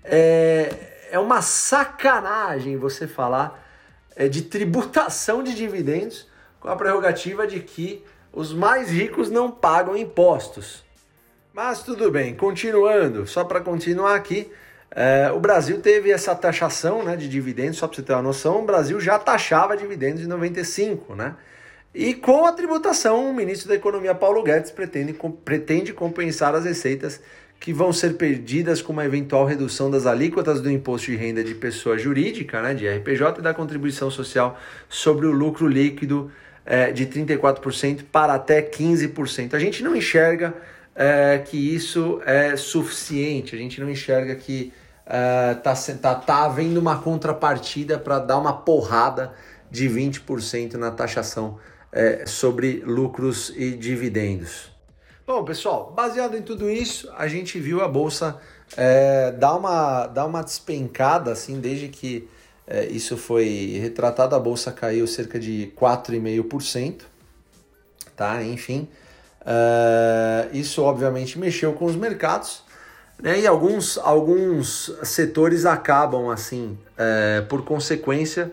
é, 0.02 1.06
é 1.12 1.18
uma 1.18 1.40
sacanagem 1.40 2.76
você 2.76 3.06
falar 3.06 3.64
é, 4.16 4.26
de 4.26 4.42
tributação 4.42 5.44
de 5.44 5.54
dividendos 5.54 6.26
com 6.58 6.68
a 6.68 6.75
prerrogativa 6.75 7.46
de 7.46 7.61
que 7.61 8.04
os 8.32 8.52
mais 8.52 8.90
ricos 8.90 9.30
não 9.30 9.49
pagam 9.49 9.96
impostos. 9.96 10.86
Mas 11.56 11.82
tudo 11.82 12.10
bem, 12.10 12.34
continuando, 12.34 13.26
só 13.26 13.42
para 13.42 13.62
continuar 13.62 14.14
aqui, 14.14 14.46
é, 14.90 15.32
o 15.34 15.40
Brasil 15.40 15.80
teve 15.80 16.10
essa 16.10 16.34
taxação 16.34 17.02
né, 17.02 17.16
de 17.16 17.30
dividendos, 17.30 17.78
só 17.78 17.88
para 17.88 17.96
você 17.96 18.02
ter 18.02 18.12
uma 18.12 18.20
noção, 18.20 18.60
o 18.60 18.66
Brasil 18.66 19.00
já 19.00 19.18
taxava 19.18 19.75
dividendos 19.75 20.22
em 20.22 20.26
95, 20.26 21.14
né? 21.14 21.34
E 21.94 22.12
com 22.12 22.44
a 22.44 22.52
tributação, 22.52 23.30
o 23.30 23.32
ministro 23.32 23.70
da 23.70 23.75
Economia 23.75 24.14
Paulo 24.14 24.42
Guedes 24.42 24.70
pretende, 24.70 25.16
pretende 25.46 25.94
compensar 25.94 26.54
as 26.54 26.66
receitas 26.66 27.22
que 27.58 27.72
vão 27.72 27.90
ser 27.90 28.18
perdidas 28.18 28.82
com 28.82 28.92
uma 28.92 29.06
eventual 29.06 29.46
redução 29.46 29.90
das 29.90 30.04
alíquotas 30.04 30.60
do 30.60 30.70
imposto 30.70 31.10
de 31.10 31.16
renda 31.16 31.42
de 31.42 31.54
pessoa 31.54 31.96
jurídica, 31.96 32.60
né, 32.60 32.75
de 32.75 32.86
RPJ, 32.86 33.40
e 33.40 33.42
da 33.42 33.54
contribuição 33.54 34.10
social 34.10 34.60
sobre 34.90 35.25
o 35.25 35.32
lucro 35.32 35.66
líquido 35.66 36.30
é, 36.66 36.92
de 36.92 37.06
34% 37.06 38.04
para 38.12 38.34
até 38.34 38.60
15%. 38.60 39.54
A 39.54 39.58
gente 39.58 39.82
não 39.82 39.96
enxerga 39.96 40.52
é, 40.96 41.38
que 41.38 41.56
isso 41.56 42.20
é 42.24 42.56
suficiente, 42.56 43.54
a 43.54 43.58
gente 43.58 43.80
não 43.80 43.90
enxerga 43.90 44.34
que 44.34 44.72
está 45.04 45.92
é, 45.92 45.94
tá, 45.94 46.14
tá 46.14 46.44
havendo 46.44 46.80
uma 46.80 47.00
contrapartida 47.00 47.98
para 47.98 48.18
dar 48.18 48.38
uma 48.38 48.52
porrada 48.52 49.32
de 49.70 49.88
20% 49.88 50.74
na 50.74 50.90
taxação 50.90 51.58
é, 51.92 52.24
sobre 52.26 52.82
lucros 52.84 53.52
e 53.54 53.72
dividendos. 53.72 54.74
Bom, 55.26 55.44
pessoal, 55.44 55.92
baseado 55.94 56.36
em 56.36 56.42
tudo 56.42 56.70
isso, 56.70 57.12
a 57.16 57.28
gente 57.28 57.58
viu 57.58 57.82
a 57.82 57.88
bolsa 57.88 58.40
é, 58.76 59.32
dar, 59.32 59.54
uma, 59.54 60.06
dar 60.06 60.24
uma 60.24 60.42
despencada, 60.42 61.32
assim, 61.32 61.60
desde 61.60 61.88
que 61.88 62.28
é, 62.66 62.86
isso 62.86 63.16
foi 63.16 63.78
retratado, 63.80 64.34
a 64.34 64.40
bolsa 64.40 64.72
caiu 64.72 65.06
cerca 65.06 65.38
de 65.38 65.72
4,5%, 65.76 67.02
tá? 68.16 68.42
Enfim, 68.42 68.88
é, 69.46 70.48
isso 70.52 70.82
obviamente 70.82 71.38
mexeu 71.38 71.72
com 71.72 71.84
os 71.84 71.94
mercados, 71.94 72.64
né? 73.22 73.40
E 73.40 73.46
alguns, 73.46 73.96
alguns 73.96 74.92
setores 75.04 75.64
acabam, 75.64 76.28
assim, 76.30 76.76
é, 76.98 77.42
por 77.42 77.64
consequência, 77.64 78.50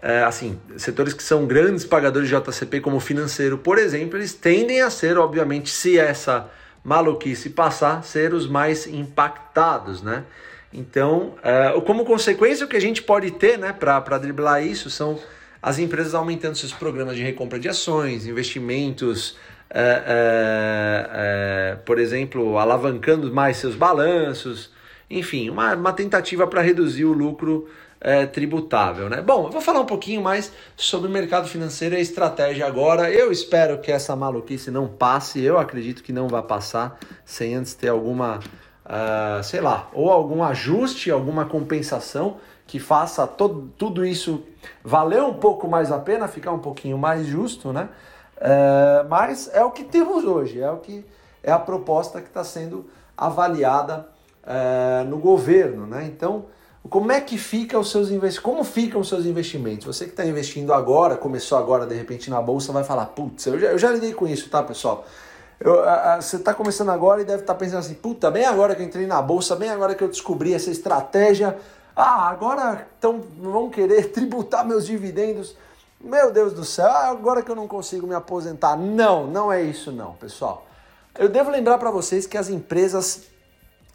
é, 0.00 0.22
assim, 0.22 0.58
setores 0.76 1.12
que 1.12 1.22
são 1.22 1.46
grandes 1.46 1.84
pagadores 1.84 2.28
de 2.28 2.34
JCP, 2.34 2.80
como 2.80 3.00
financeiro, 3.00 3.58
por 3.58 3.78
exemplo, 3.78 4.16
eles 4.16 4.32
tendem 4.32 4.80
a 4.80 4.90
ser, 4.90 5.18
obviamente, 5.18 5.70
se 5.70 5.98
essa 5.98 6.48
maluquice 6.84 7.50
passar, 7.50 8.04
ser 8.04 8.32
os 8.32 8.46
mais 8.46 8.86
impactados, 8.86 10.02
né? 10.02 10.24
Então, 10.72 11.34
é, 11.42 11.80
como 11.80 12.04
consequência, 12.04 12.64
o 12.64 12.68
que 12.68 12.76
a 12.76 12.80
gente 12.80 13.02
pode 13.02 13.30
ter, 13.32 13.58
né, 13.58 13.72
para 13.72 14.18
driblar 14.18 14.64
isso, 14.64 14.88
são 14.88 15.18
as 15.62 15.78
empresas 15.78 16.14
aumentando 16.14 16.56
seus 16.56 16.72
programas 16.72 17.16
de 17.16 17.22
recompra 17.22 17.58
de 17.58 17.68
ações, 17.68 18.26
investimentos, 18.26 19.36
é, 19.70 20.02
é, 20.06 21.10
é 21.72 21.76
por 21.84 21.98
exemplo, 21.98 22.58
alavancando 22.58 23.32
mais 23.32 23.56
seus 23.56 23.74
balanços, 23.74 24.70
enfim, 25.10 25.48
uma, 25.50 25.74
uma 25.74 25.92
tentativa 25.92 26.46
para 26.46 26.60
reduzir 26.60 27.04
o 27.04 27.12
lucro 27.12 27.68
é, 28.00 28.26
tributável. 28.26 29.08
Né? 29.08 29.20
Bom, 29.20 29.46
eu 29.46 29.50
vou 29.50 29.60
falar 29.60 29.80
um 29.80 29.86
pouquinho 29.86 30.22
mais 30.22 30.52
sobre 30.76 31.08
o 31.08 31.10
mercado 31.10 31.48
financeiro 31.48 31.94
e 31.94 31.98
a 31.98 32.00
estratégia 32.00 32.66
agora. 32.66 33.10
Eu 33.10 33.32
espero 33.32 33.78
que 33.78 33.90
essa 33.90 34.14
maluquice 34.14 34.70
não 34.70 34.86
passe, 34.86 35.42
eu 35.42 35.58
acredito 35.58 36.02
que 36.02 36.12
não 36.12 36.28
vai 36.28 36.42
passar 36.42 36.98
sem 37.24 37.54
antes 37.54 37.74
ter 37.74 37.88
alguma, 37.88 38.38
uh, 38.38 39.42
sei 39.42 39.60
lá, 39.60 39.88
ou 39.92 40.10
algum 40.10 40.42
ajuste, 40.42 41.10
alguma 41.10 41.44
compensação 41.44 42.36
que 42.66 42.78
faça 42.78 43.26
todo, 43.26 43.72
tudo 43.78 44.04
isso 44.04 44.44
valer 44.84 45.22
um 45.22 45.34
pouco 45.34 45.66
mais 45.66 45.90
a 45.90 45.98
pena, 45.98 46.28
ficar 46.28 46.52
um 46.52 46.58
pouquinho 46.58 46.98
mais 46.98 47.26
justo, 47.26 47.72
né? 47.72 47.88
Uh, 48.38 49.08
mas 49.08 49.50
é 49.52 49.64
o 49.64 49.70
que 49.70 49.82
temos 49.82 50.24
hoje, 50.24 50.60
é 50.60 50.70
o 50.70 50.76
que 50.76 51.04
é 51.42 51.50
a 51.50 51.58
proposta 51.58 52.20
que 52.20 52.28
está 52.28 52.44
sendo 52.44 52.88
avaliada 53.16 54.08
uh, 54.44 55.04
no 55.08 55.18
governo, 55.18 55.86
né? 55.86 56.04
Então, 56.04 56.46
como 56.88 57.10
é 57.10 57.20
que 57.20 57.36
fica 57.36 57.78
os 57.78 57.90
seus 57.90 58.08
investimentos? 58.08 58.38
Como 58.38 58.64
ficam 58.64 59.00
os 59.00 59.08
seus 59.08 59.26
investimentos? 59.26 59.86
Você 59.86 60.04
que 60.04 60.12
está 60.12 60.24
investindo 60.24 60.72
agora, 60.72 61.16
começou 61.16 61.58
agora 61.58 61.84
de 61.84 61.94
repente 61.94 62.30
na 62.30 62.40
bolsa, 62.40 62.72
vai 62.72 62.84
falar, 62.84 63.06
putz, 63.06 63.46
eu 63.46 63.58
já, 63.58 63.68
eu 63.68 63.78
já 63.78 63.90
lidei 63.90 64.14
com 64.14 64.26
isso, 64.26 64.48
tá, 64.48 64.62
pessoal? 64.62 65.04
Eu, 65.58 65.82
a, 65.82 66.14
a, 66.14 66.22
você 66.22 66.36
está 66.36 66.54
começando 66.54 66.90
agora 66.90 67.20
e 67.20 67.24
deve 67.24 67.42
estar 67.42 67.54
tá 67.54 67.58
pensando 67.58 67.80
assim, 67.80 67.94
puta, 67.94 68.30
bem 68.30 68.44
agora 68.44 68.76
que 68.76 68.82
eu 68.82 68.86
entrei 68.86 69.06
na 69.06 69.20
bolsa, 69.20 69.56
bem 69.56 69.70
agora 69.70 69.94
que 69.96 70.04
eu 70.04 70.08
descobri 70.08 70.54
essa 70.54 70.70
estratégia, 70.70 71.58
ah, 71.96 72.28
agora 72.28 72.86
então 72.96 73.20
vão 73.40 73.68
querer 73.68 74.10
tributar 74.12 74.64
meus 74.64 74.86
dividendos. 74.86 75.56
Meu 76.00 76.32
Deus 76.32 76.52
do 76.52 76.64
céu, 76.64 76.86
ah, 76.86 77.08
agora 77.08 77.42
que 77.42 77.50
eu 77.50 77.56
não 77.56 77.66
consigo 77.66 78.06
me 78.06 78.14
aposentar. 78.14 78.76
Não, 78.76 79.26
não 79.26 79.52
é 79.52 79.62
isso 79.62 79.90
não, 79.90 80.14
pessoal. 80.14 80.66
Eu 81.18 81.28
devo 81.28 81.50
lembrar 81.50 81.78
para 81.78 81.90
vocês 81.90 82.26
que 82.26 82.38
as 82.38 82.48
empresas 82.48 83.22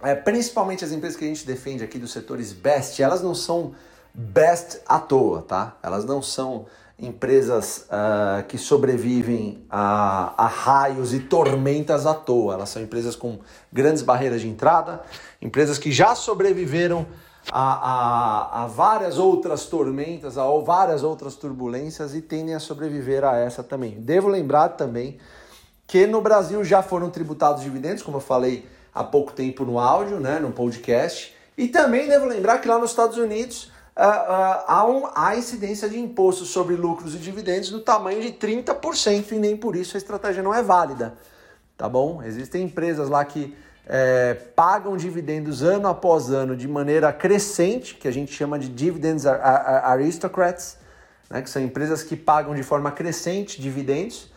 é, 0.03 0.13
principalmente 0.13 0.83
as 0.83 0.91
empresas 0.91 1.17
que 1.17 1.23
a 1.23 1.27
gente 1.29 1.47
defende 1.47 1.81
aqui 1.81 1.97
dos 1.97 2.11
setores 2.11 2.51
best, 2.51 3.01
elas 3.01 3.21
não 3.21 3.33
são 3.33 3.73
best 4.13 4.81
à 4.85 4.99
toa, 4.99 5.41
tá? 5.41 5.77
Elas 5.81 6.03
não 6.03 6.21
são 6.21 6.65
empresas 6.99 7.87
uh, 7.87 8.43
que 8.47 8.57
sobrevivem 8.57 9.65
a, 9.69 10.33
a, 10.43 10.47
raios 10.47 11.13
e 11.13 11.21
tormentas 11.21 12.05
à 12.05 12.13
toa. 12.13 12.55
Elas 12.55 12.69
são 12.69 12.81
empresas 12.81 13.15
com 13.15 13.39
grandes 13.71 14.03
barreiras 14.03 14.41
de 14.41 14.49
entrada, 14.49 15.01
empresas 15.41 15.77
que 15.77 15.91
já 15.91 16.13
sobreviveram 16.15 17.07
a, 17.51 18.61
a, 18.61 18.63
a 18.63 18.67
várias 18.67 19.17
outras 19.17 19.65
tormentas, 19.65 20.37
a 20.37 20.45
várias 20.59 21.03
outras 21.03 21.35
turbulências 21.35 22.15
e 22.15 22.21
tendem 22.21 22.55
a 22.55 22.59
sobreviver 22.59 23.23
a 23.23 23.37
essa 23.37 23.63
também. 23.63 23.91
Devo 23.99 24.27
lembrar 24.27 24.69
também 24.69 25.17
que 25.85 26.07
no 26.07 26.21
Brasil 26.21 26.63
já 26.63 26.81
foram 26.81 27.09
tributados 27.09 27.61
dividendos, 27.61 28.03
como 28.03 28.17
eu 28.17 28.21
falei 28.21 28.67
há 28.93 29.03
pouco 29.03 29.31
tempo 29.33 29.65
no 29.65 29.79
áudio, 29.79 30.19
né, 30.19 30.39
no 30.39 30.51
podcast. 30.51 31.35
E 31.57 31.67
também 31.67 32.07
devo 32.07 32.25
lembrar 32.25 32.59
que 32.59 32.67
lá 32.67 32.79
nos 32.79 32.91
Estados 32.91 33.17
Unidos 33.17 33.65
uh, 33.95 34.01
uh, 34.01 34.63
há, 34.67 34.85
um, 34.87 35.07
há 35.13 35.35
incidência 35.35 35.89
de 35.89 35.99
imposto 35.99 36.45
sobre 36.45 36.75
lucros 36.75 37.13
e 37.13 37.17
dividendos 37.17 37.71
no 37.71 37.79
tamanho 37.79 38.21
de 38.21 38.31
30% 38.31 39.33
e 39.33 39.35
nem 39.35 39.55
por 39.55 39.75
isso 39.75 39.97
a 39.97 39.99
estratégia 39.99 40.41
não 40.41 40.53
é 40.53 40.63
válida. 40.63 41.15
Tá 41.77 41.89
bom? 41.89 42.23
Existem 42.23 42.63
empresas 42.63 43.09
lá 43.09 43.23
que 43.25 43.55
é, 43.87 44.33
pagam 44.55 44.95
dividendos 44.95 45.61
ano 45.61 45.87
após 45.87 46.29
ano 46.29 46.55
de 46.55 46.67
maneira 46.67 47.11
crescente, 47.11 47.95
que 47.95 48.07
a 48.07 48.11
gente 48.11 48.33
chama 48.33 48.57
de 48.57 48.69
dividends 48.69 49.25
aristocrats, 49.25 50.77
né, 51.29 51.41
que 51.41 51.49
são 51.49 51.61
empresas 51.61 52.03
que 52.03 52.15
pagam 52.15 52.55
de 52.55 52.63
forma 52.63 52.91
crescente 52.91 53.61
dividendos 53.61 54.31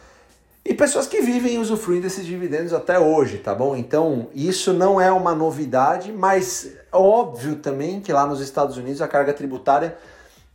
e 0.68 0.74
pessoas 0.74 1.06
que 1.06 1.20
vivem 1.20 1.58
usufruem 1.58 2.00
desses 2.00 2.26
dividendos 2.26 2.72
até 2.72 2.98
hoje, 2.98 3.38
tá 3.38 3.54
bom? 3.54 3.76
Então, 3.76 4.28
isso 4.34 4.72
não 4.72 5.00
é 5.00 5.12
uma 5.12 5.32
novidade, 5.32 6.10
mas 6.10 6.72
óbvio 6.90 7.54
também 7.54 8.00
que 8.00 8.12
lá 8.12 8.26
nos 8.26 8.40
Estados 8.40 8.76
Unidos 8.76 9.00
a 9.00 9.06
carga 9.06 9.32
tributária 9.32 9.96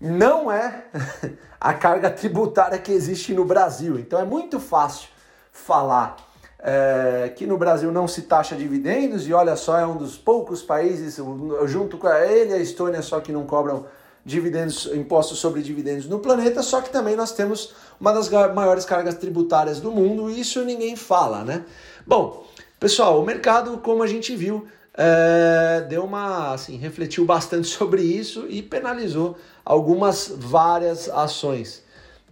não 0.01 0.51
é 0.51 0.83
a 1.57 1.73
carga 1.73 2.09
tributária 2.09 2.77
que 2.77 2.91
existe 2.91 3.33
no 3.33 3.45
Brasil. 3.45 3.97
Então, 3.97 4.19
é 4.19 4.25
muito 4.25 4.59
fácil 4.59 5.07
falar 5.49 6.17
é, 6.63 7.31
que 7.35 7.45
no 7.47 7.57
Brasil 7.57 7.91
não 7.91 8.07
se 8.07 8.23
taxa 8.23 8.55
dividendos 8.55 9.27
e 9.27 9.33
olha 9.33 9.55
só, 9.55 9.77
é 9.79 9.85
um 9.85 9.97
dos 9.97 10.17
poucos 10.17 10.61
países, 10.61 11.19
junto 11.65 11.97
com 11.97 12.07
ele 12.07 12.51
e 12.51 12.53
a 12.53 12.57
Estônia, 12.57 13.01
só 13.01 13.19
que 13.19 13.31
não 13.31 13.45
cobram 13.45 13.85
dividendos, 14.23 14.85
impostos 14.93 15.39
sobre 15.39 15.61
dividendos 15.61 16.07
no 16.07 16.19
planeta, 16.19 16.61
só 16.61 16.81
que 16.81 16.91
também 16.91 17.15
nós 17.15 17.31
temos 17.31 17.73
uma 17.99 18.13
das 18.13 18.29
maiores 18.29 18.85
cargas 18.85 19.15
tributárias 19.15 19.79
do 19.79 19.91
mundo 19.91 20.29
e 20.29 20.39
isso 20.39 20.63
ninguém 20.63 20.95
fala, 20.95 21.43
né? 21.43 21.65
Bom, 22.05 22.45
pessoal, 22.79 23.19
o 23.19 23.25
mercado, 23.25 23.79
como 23.79 24.03
a 24.03 24.07
gente 24.07 24.35
viu, 24.35 24.67
é, 24.93 25.85
deu 25.89 26.03
uma, 26.03 26.53
assim, 26.53 26.77
refletiu 26.77 27.25
bastante 27.25 27.67
sobre 27.69 28.01
isso 28.03 28.45
e 28.47 28.61
penalizou 28.61 29.35
algumas 29.65 30.31
várias 30.35 31.09
ações. 31.09 31.83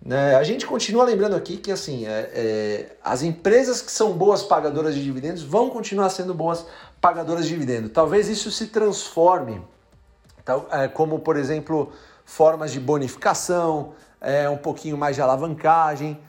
Né? 0.06 0.36
A 0.36 0.44
gente 0.44 0.66
continua 0.66 1.04
lembrando 1.04 1.36
aqui 1.36 1.58
que 1.58 1.72
assim, 1.72 2.06
é, 2.06 2.32
é, 2.34 2.96
as 3.04 3.22
empresas 3.22 3.82
que 3.82 3.92
são 3.92 4.14
boas 4.14 4.44
pagadoras 4.44 4.96
de 4.96 5.04
dividendos 5.04 5.44
vão 5.44 5.70
continuar 5.70 6.10
sendo 6.10 6.34
boas 6.34 6.66
pagadoras 7.02 7.46
de 7.46 7.52
dividendos. 7.52 7.92
Talvez 7.92 8.28
isso 8.30 8.50
se 8.52 8.68
transforme 8.68 9.62
então, 10.50 10.66
é, 10.72 10.88
como, 10.88 11.20
por 11.20 11.38
exemplo, 11.38 11.92
formas 12.26 12.72
de 12.72 12.80
bonificação, 12.80 13.94
é, 14.20 14.50
um 14.50 14.58
pouquinho 14.58 14.98
mais 14.98 15.16
de 15.16 15.22
alavancagem. 15.22 16.20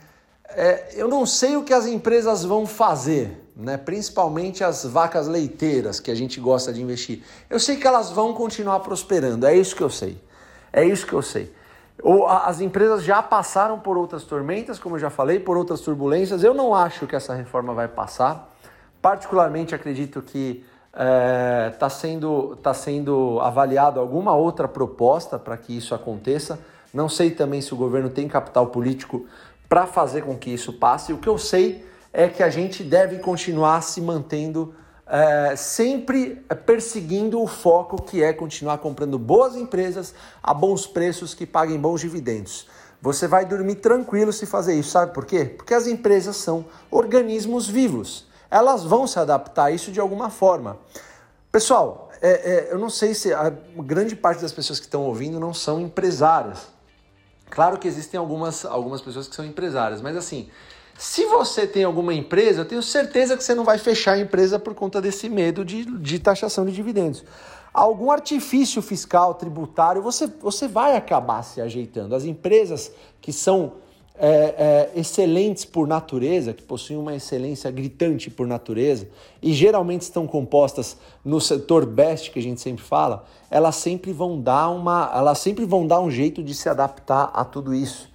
é, 0.49 0.91
eu 0.93 1.07
não 1.07 1.25
sei 1.25 1.55
o 1.55 1.63
que 1.63 1.73
as 1.73 1.87
empresas 1.87 2.43
vão 2.43 2.67
fazer, 2.67 3.43
né? 3.55 3.77
principalmente 3.77 4.63
as 4.63 4.83
vacas 4.85 5.27
leiteiras 5.27 5.99
que 5.99 6.11
a 6.11 6.15
gente 6.15 6.39
gosta 6.39 6.71
de 6.71 6.79
investir. 6.83 7.23
Eu 7.49 7.59
sei 7.59 7.77
que 7.77 7.87
elas 7.87 8.11
vão 8.11 8.31
continuar 8.31 8.81
prosperando, 8.81 9.47
é 9.47 9.55
isso 9.55 9.75
que 9.75 9.81
eu 9.81 9.89
sei. 9.89 10.21
É 10.71 10.85
isso 10.85 11.07
que 11.07 11.13
eu 11.13 11.23
sei. 11.23 11.51
As 12.27 12.59
empresas 12.61 13.03
já 13.03 13.21
passaram 13.21 13.79
por 13.79 13.97
outras 13.97 14.23
tormentas, 14.23 14.79
como 14.79 14.95
eu 14.95 14.99
já 14.99 15.09
falei, 15.09 15.39
por 15.39 15.55
outras 15.55 15.81
turbulências. 15.81 16.43
Eu 16.43 16.53
não 16.53 16.73
acho 16.73 17.05
que 17.05 17.15
essa 17.15 17.33
reforma 17.33 17.73
vai 17.73 17.87
passar. 17.87 18.49
Particularmente 19.01 19.75
acredito 19.75 20.21
que 20.21 20.65
está 20.91 21.03
é, 21.03 21.69
tá 21.69 21.89
sendo, 21.89 22.55
tá 22.57 22.73
sendo 22.73 23.39
avaliado 23.39 23.99
alguma 23.99 24.33
outra 24.35 24.67
proposta 24.67 25.39
para 25.39 25.55
que 25.57 25.75
isso 25.75 25.95
aconteça. 25.95 26.59
Não 26.93 27.07
sei 27.07 27.31
também 27.31 27.61
se 27.61 27.73
o 27.73 27.77
governo 27.77 28.09
tem 28.09 28.27
capital 28.27 28.67
político 28.67 29.25
para 29.69 29.85
fazer 29.85 30.23
com 30.23 30.37
que 30.37 30.49
isso 30.49 30.73
passe. 30.73 31.13
O 31.13 31.17
que 31.17 31.29
eu 31.29 31.37
sei 31.37 31.85
é 32.11 32.27
que 32.27 32.43
a 32.43 32.49
gente 32.49 32.83
deve 32.83 33.19
continuar 33.19 33.81
se 33.81 34.01
mantendo 34.01 34.75
é, 35.11 35.57
sempre 35.57 36.41
perseguindo 36.65 37.41
o 37.41 37.45
foco 37.45 38.01
que 38.01 38.23
é 38.23 38.31
continuar 38.31 38.77
comprando 38.77 39.19
boas 39.19 39.57
empresas 39.57 40.15
a 40.41 40.53
bons 40.53 40.87
preços 40.87 41.33
que 41.33 41.45
paguem 41.45 41.77
bons 41.77 41.99
dividendos. 41.99 42.65
Você 43.01 43.27
vai 43.27 43.45
dormir 43.45 43.75
tranquilo 43.75 44.31
se 44.31 44.45
fazer 44.45 44.73
isso, 44.73 44.91
sabe 44.91 45.13
por 45.13 45.25
quê? 45.25 45.43
Porque 45.57 45.73
as 45.73 45.85
empresas 45.85 46.37
são 46.37 46.65
organismos 46.89 47.67
vivos. 47.67 48.25
Elas 48.49 48.85
vão 48.85 49.05
se 49.05 49.19
adaptar 49.19 49.65
a 49.65 49.71
isso 49.71 49.91
de 49.91 49.99
alguma 49.99 50.29
forma. 50.29 50.77
Pessoal, 51.51 52.09
é, 52.21 52.29
é, 52.29 52.67
eu 52.71 52.79
não 52.79 52.89
sei 52.89 53.13
se 53.13 53.33
a 53.33 53.49
grande 53.49 54.15
parte 54.15 54.41
das 54.41 54.53
pessoas 54.53 54.79
que 54.79 54.85
estão 54.85 55.03
ouvindo 55.03 55.41
não 55.41 55.53
são 55.53 55.81
empresárias. 55.81 56.67
Claro 57.49 57.77
que 57.77 57.87
existem 57.87 58.17
algumas, 58.17 58.63
algumas 58.63 59.01
pessoas 59.01 59.27
que 59.27 59.35
são 59.35 59.43
empresárias, 59.43 60.01
mas 60.01 60.15
assim, 60.15 60.49
se 60.97 61.25
você 61.25 61.65
tem 61.65 61.83
alguma 61.83 62.13
empresa, 62.13 62.61
eu 62.61 62.65
tenho 62.65 62.83
certeza 62.83 63.35
que 63.35 63.43
você 63.43 63.55
não 63.55 63.63
vai 63.63 63.77
fechar 63.77 64.13
a 64.13 64.19
empresa 64.19 64.59
por 64.59 64.73
conta 64.73 65.01
desse 65.01 65.27
medo 65.29 65.65
de, 65.65 65.85
de 65.85 66.19
taxação 66.19 66.65
de 66.65 66.71
dividendos. 66.71 67.23
Algum 67.73 68.11
artifício 68.11 68.81
fiscal, 68.81 69.33
tributário, 69.33 70.01
você, 70.01 70.27
você 70.27 70.67
vai 70.67 70.95
acabar 70.95 71.41
se 71.41 71.61
ajeitando. 71.61 72.13
As 72.13 72.25
empresas 72.25 72.91
que 73.21 73.31
são 73.31 73.73
é, 74.23 74.89
é, 74.95 74.99
excelentes 74.99 75.65
por 75.65 75.87
natureza, 75.87 76.53
que 76.53 76.61
possuem 76.61 76.99
uma 76.99 77.15
excelência 77.15 77.71
gritante 77.71 78.29
por 78.29 78.45
natureza, 78.45 79.07
e 79.41 79.53
geralmente 79.53 80.01
estão 80.01 80.27
compostas 80.27 80.97
no 81.25 81.41
setor 81.41 81.85
best 81.85 82.29
que 82.29 82.37
a 82.37 82.43
gente 82.43 82.61
sempre 82.61 82.83
fala, 82.83 83.25
elas 83.49 83.77
sempre 83.77 84.13
vão 84.13 84.39
dar 84.39 84.69
uma, 84.69 85.11
elas 85.15 85.39
sempre 85.39 85.65
vão 85.65 85.87
dar 85.87 86.01
um 86.01 86.11
jeito 86.11 86.43
de 86.43 86.53
se 86.53 86.69
adaptar 86.69 87.31
a 87.33 87.43
tudo 87.43 87.73
isso. 87.73 88.10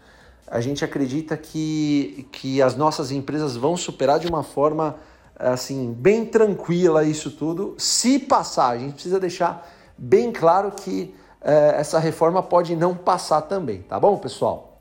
A 0.46 0.60
gente 0.60 0.84
acredita 0.84 1.36
que, 1.36 2.28
que 2.30 2.62
as 2.62 2.76
nossas 2.76 3.10
empresas 3.10 3.56
vão 3.56 3.76
superar 3.76 4.18
de 4.18 4.28
uma 4.28 4.42
forma 4.42 4.96
assim 5.38 5.92
bem 5.92 6.24
tranquila 6.24 7.04
isso 7.04 7.30
tudo, 7.30 7.74
se 7.78 8.18
passar. 8.18 8.70
A 8.70 8.78
gente 8.78 8.94
precisa 8.94 9.20
deixar 9.20 9.68
bem 9.98 10.32
claro 10.32 10.70
que 10.72 11.14
é, 11.40 11.74
essa 11.78 11.98
reforma 11.98 12.42
pode 12.42 12.74
não 12.74 12.94
passar 12.94 13.42
também, 13.42 13.82
tá 13.82 14.00
bom, 14.00 14.16
pessoal? 14.18 14.80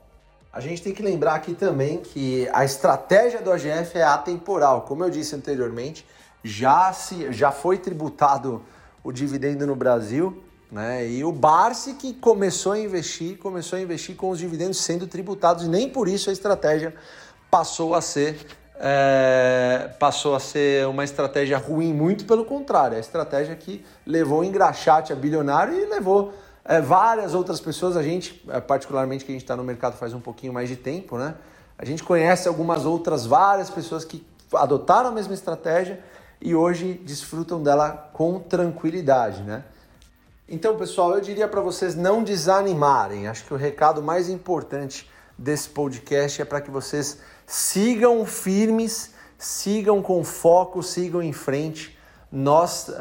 A 0.52 0.60
gente 0.60 0.82
tem 0.82 0.94
que 0.94 1.02
lembrar 1.02 1.34
aqui 1.34 1.52
também 1.52 1.98
que 1.98 2.48
a 2.52 2.64
estratégia 2.64 3.42
do 3.42 3.52
AGF 3.52 3.98
é 3.98 4.02
atemporal. 4.02 4.82
Como 4.82 5.04
eu 5.04 5.10
disse 5.10 5.34
anteriormente, 5.36 6.06
já, 6.42 6.92
se, 6.94 7.30
já 7.30 7.52
foi 7.52 7.76
tributado 7.76 8.62
o 9.04 9.12
dividendo 9.12 9.66
no 9.66 9.76
Brasil, 9.76 10.42
né? 10.70 11.08
E 11.08 11.24
o 11.24 11.32
Barsi 11.32 11.94
que 11.94 12.12
começou 12.14 12.72
a 12.72 12.78
investir, 12.78 13.38
começou 13.38 13.78
a 13.78 13.82
investir 13.82 14.16
com 14.16 14.30
os 14.30 14.38
dividendos 14.38 14.78
sendo 14.78 15.06
tributados, 15.06 15.64
e 15.64 15.68
nem 15.68 15.88
por 15.88 16.08
isso 16.08 16.30
a 16.30 16.32
estratégia 16.32 16.94
passou 17.50 17.94
a 17.94 18.00
ser 18.00 18.46
é, 18.78 19.90
passou 19.98 20.34
a 20.34 20.40
ser 20.40 20.86
uma 20.86 21.02
estratégia 21.02 21.56
ruim, 21.56 21.94
muito 21.94 22.26
pelo 22.26 22.44
contrário, 22.44 22.96
a 22.96 23.00
estratégia 23.00 23.56
que 23.56 23.84
levou 24.04 24.44
engraxate 24.44 25.12
a 25.12 25.16
bilionário 25.16 25.74
e 25.74 25.86
levou 25.86 26.34
é, 26.64 26.80
várias 26.80 27.32
outras 27.32 27.60
pessoas, 27.60 27.96
a 27.96 28.02
gente, 28.02 28.44
é, 28.48 28.60
particularmente 28.60 29.24
que 29.24 29.32
a 29.32 29.34
gente 29.34 29.44
está 29.44 29.56
no 29.56 29.64
mercado 29.64 29.96
faz 29.96 30.12
um 30.12 30.20
pouquinho 30.20 30.52
mais 30.52 30.68
de 30.68 30.76
tempo, 30.76 31.16
né? 31.16 31.34
A 31.78 31.84
gente 31.84 32.02
conhece 32.02 32.48
algumas 32.48 32.84
outras 32.84 33.26
várias 33.26 33.70
pessoas 33.70 34.04
que 34.04 34.26
adotaram 34.54 35.10
a 35.10 35.12
mesma 35.12 35.34
estratégia 35.34 36.00
e 36.40 36.54
hoje 36.54 36.94
desfrutam 37.04 37.62
dela 37.62 38.10
com 38.12 38.40
tranquilidade, 38.40 39.42
né? 39.42 39.64
Então, 40.48 40.76
pessoal, 40.76 41.14
eu 41.14 41.20
diria 41.20 41.48
para 41.48 41.60
vocês 41.60 41.96
não 41.96 42.22
desanimarem. 42.22 43.26
Acho 43.26 43.44
que 43.44 43.52
o 43.52 43.56
recado 43.56 44.00
mais 44.00 44.28
importante 44.28 45.10
desse 45.36 45.68
podcast 45.68 46.40
é 46.40 46.44
para 46.44 46.60
que 46.60 46.70
vocês 46.70 47.18
sigam 47.44 48.24
firmes, 48.24 49.12
sigam 49.36 50.00
com 50.00 50.22
foco, 50.22 50.84
sigam 50.84 51.20
em 51.20 51.32
frente. 51.32 51.98
Nós, 52.30 52.86
uh, 52.88 52.94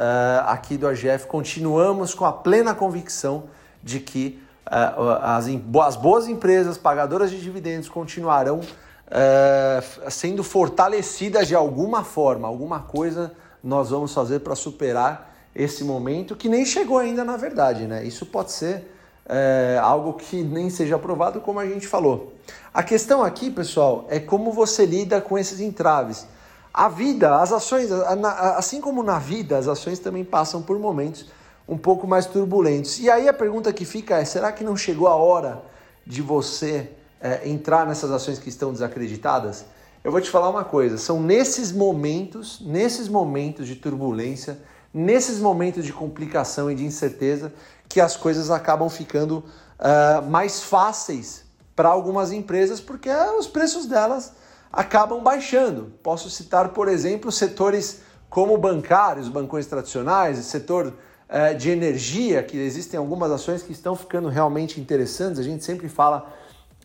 aqui 0.48 0.76
do 0.76 0.88
AGF, 0.88 1.28
continuamos 1.28 2.16
com 2.16 2.26
a 2.26 2.34
plena 2.34 2.74
convicção 2.74 3.44
de 3.84 4.00
que 4.00 4.42
uh, 4.66 5.12
as, 5.22 5.46
as, 5.86 5.96
boas 5.96 6.28
empresas 6.28 6.80
pagadoras 6.80 7.30
de 7.30 7.40
dividendos 7.40 7.88
continuarão 7.88 8.60
uh, 8.60 10.10
sendo 10.10 10.44
fortalecidas 10.44 11.48
de 11.48 11.54
alguma 11.54 12.04
forma, 12.04 12.48
alguma 12.48 12.80
coisa 12.80 13.34
nós 13.64 13.92
vamos 13.92 14.16
fazer 14.16 14.40
para 14.40 14.56
superar 14.56 15.35
esse 15.56 15.84
momento 15.84 16.36
que 16.36 16.50
nem 16.50 16.66
chegou 16.66 16.98
ainda 16.98 17.24
na 17.24 17.38
verdade, 17.38 17.88
né? 17.88 18.04
Isso 18.04 18.26
pode 18.26 18.52
ser 18.52 18.92
é, 19.28 19.80
algo 19.82 20.14
que 20.14 20.44
nem 20.44 20.70
seja 20.70 20.96
aprovado, 20.96 21.40
como 21.42 21.60
a 21.60 21.66
gente 21.66 21.88
falou. 21.88 22.34
A 22.74 22.84
questão 22.84 23.24
aqui, 23.24 23.50
pessoal, 23.50 24.06
é 24.10 24.20
como 24.20 24.52
você 24.52 24.86
lida 24.86 25.22
com 25.22 25.38
esses 25.38 25.60
entraves. 25.60 26.28
A 26.74 26.90
vida, 26.90 27.38
as 27.38 27.54
ações, 27.54 27.90
assim 27.92 28.82
como 28.82 29.02
na 29.02 29.18
vida, 29.18 29.58
as 29.58 29.68
ações 29.68 29.98
também 29.98 30.26
passam 30.26 30.62
por 30.62 30.78
momentos 30.78 31.26
um 31.68 31.78
pouco 31.78 32.06
mais 32.06 32.26
turbulentos. 32.26 33.00
E 33.00 33.10
aí 33.10 33.28
a 33.28 33.34
pergunta 33.34 33.72
que 33.72 33.86
fica 33.86 34.18
é: 34.18 34.26
será 34.26 34.52
que 34.52 34.64
não 34.64 34.76
chegou 34.76 35.08
a 35.08 35.16
hora 35.16 35.64
de 36.06 36.22
você 36.22 36.90
é, 37.22 37.48
entrar 37.50 37.88
nessas 37.88 38.12
ações 38.12 38.38
que 38.38 38.50
estão 38.50 38.74
desacreditadas? 38.74 39.66
Eu 40.04 40.12
vou 40.12 40.22
te 40.22 40.30
falar 40.30 40.50
uma 40.50 40.66
coisa: 40.66 40.98
são 40.98 41.22
nesses 41.22 41.72
momentos, 41.72 42.60
nesses 42.60 43.08
momentos 43.08 43.68
de 43.68 43.76
turbulência, 43.76 44.60
nesses 44.96 45.40
momentos 45.40 45.84
de 45.84 45.92
complicação 45.92 46.72
e 46.72 46.76
de 46.76 46.86
incerteza, 46.86 47.54
que 47.90 48.00
as 48.00 48.16
coisas 48.16 48.50
acabam 48.50 48.90
ficando 48.90 49.44
uh, 49.78 50.26
mais 50.30 50.64
fáceis 50.64 51.44
para 51.76 51.90
algumas 51.90 52.32
empresas, 52.32 52.80
porque 52.80 53.10
os 53.38 53.46
preços 53.46 53.86
delas 53.88 54.32
acabam 54.72 55.22
baixando. 55.22 55.92
Posso 56.02 56.30
citar, 56.30 56.70
por 56.70 56.88
exemplo, 56.88 57.30
setores 57.30 58.00
como 58.30 58.58
bancários, 58.58 59.28
bancões 59.28 59.66
tradicionais, 59.66 60.38
setor 60.46 60.94
é, 61.28 61.54
de 61.54 61.70
energia, 61.70 62.42
que 62.42 62.58
existem 62.58 62.98
algumas 62.98 63.32
ações 63.32 63.62
que 63.62 63.74
estão 63.74 63.96
ficando 63.96 64.30
realmente 64.30 64.80
interessantes, 64.80 65.40
a 65.40 65.44
gente 65.44 65.64
sempre 65.64 65.90
fala 65.90 66.34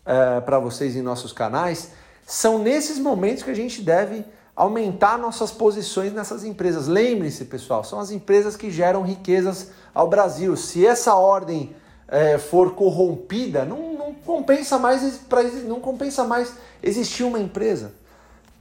é, 0.05 0.41
para 0.41 0.59
vocês 0.59 0.95
em 0.95 1.01
nossos 1.01 1.31
canais, 1.31 1.91
são 2.25 2.59
nesses 2.59 2.97
momentos 2.99 3.43
que 3.43 3.49
a 3.49 3.55
gente 3.55 3.81
deve 3.81 4.25
aumentar 4.55 5.17
nossas 5.17 5.51
posições 5.51 6.13
nessas 6.13 6.43
empresas. 6.43 6.87
Lembre-se, 6.87 7.45
pessoal, 7.45 7.83
são 7.83 7.99
as 7.99 8.11
empresas 8.11 8.55
que 8.55 8.69
geram 8.69 9.01
riquezas 9.03 9.71
ao 9.93 10.07
Brasil. 10.07 10.55
Se 10.55 10.85
essa 10.85 11.15
ordem 11.15 11.75
é, 12.07 12.37
for 12.37 12.73
corrompida, 12.73 13.65
não, 13.65 13.93
não 13.93 14.13
compensa 14.13 14.77
mais 14.77 15.21
não 15.65 15.79
compensa 15.79 16.23
mais 16.23 16.53
existir 16.83 17.23
uma 17.23 17.39
empresa, 17.39 17.93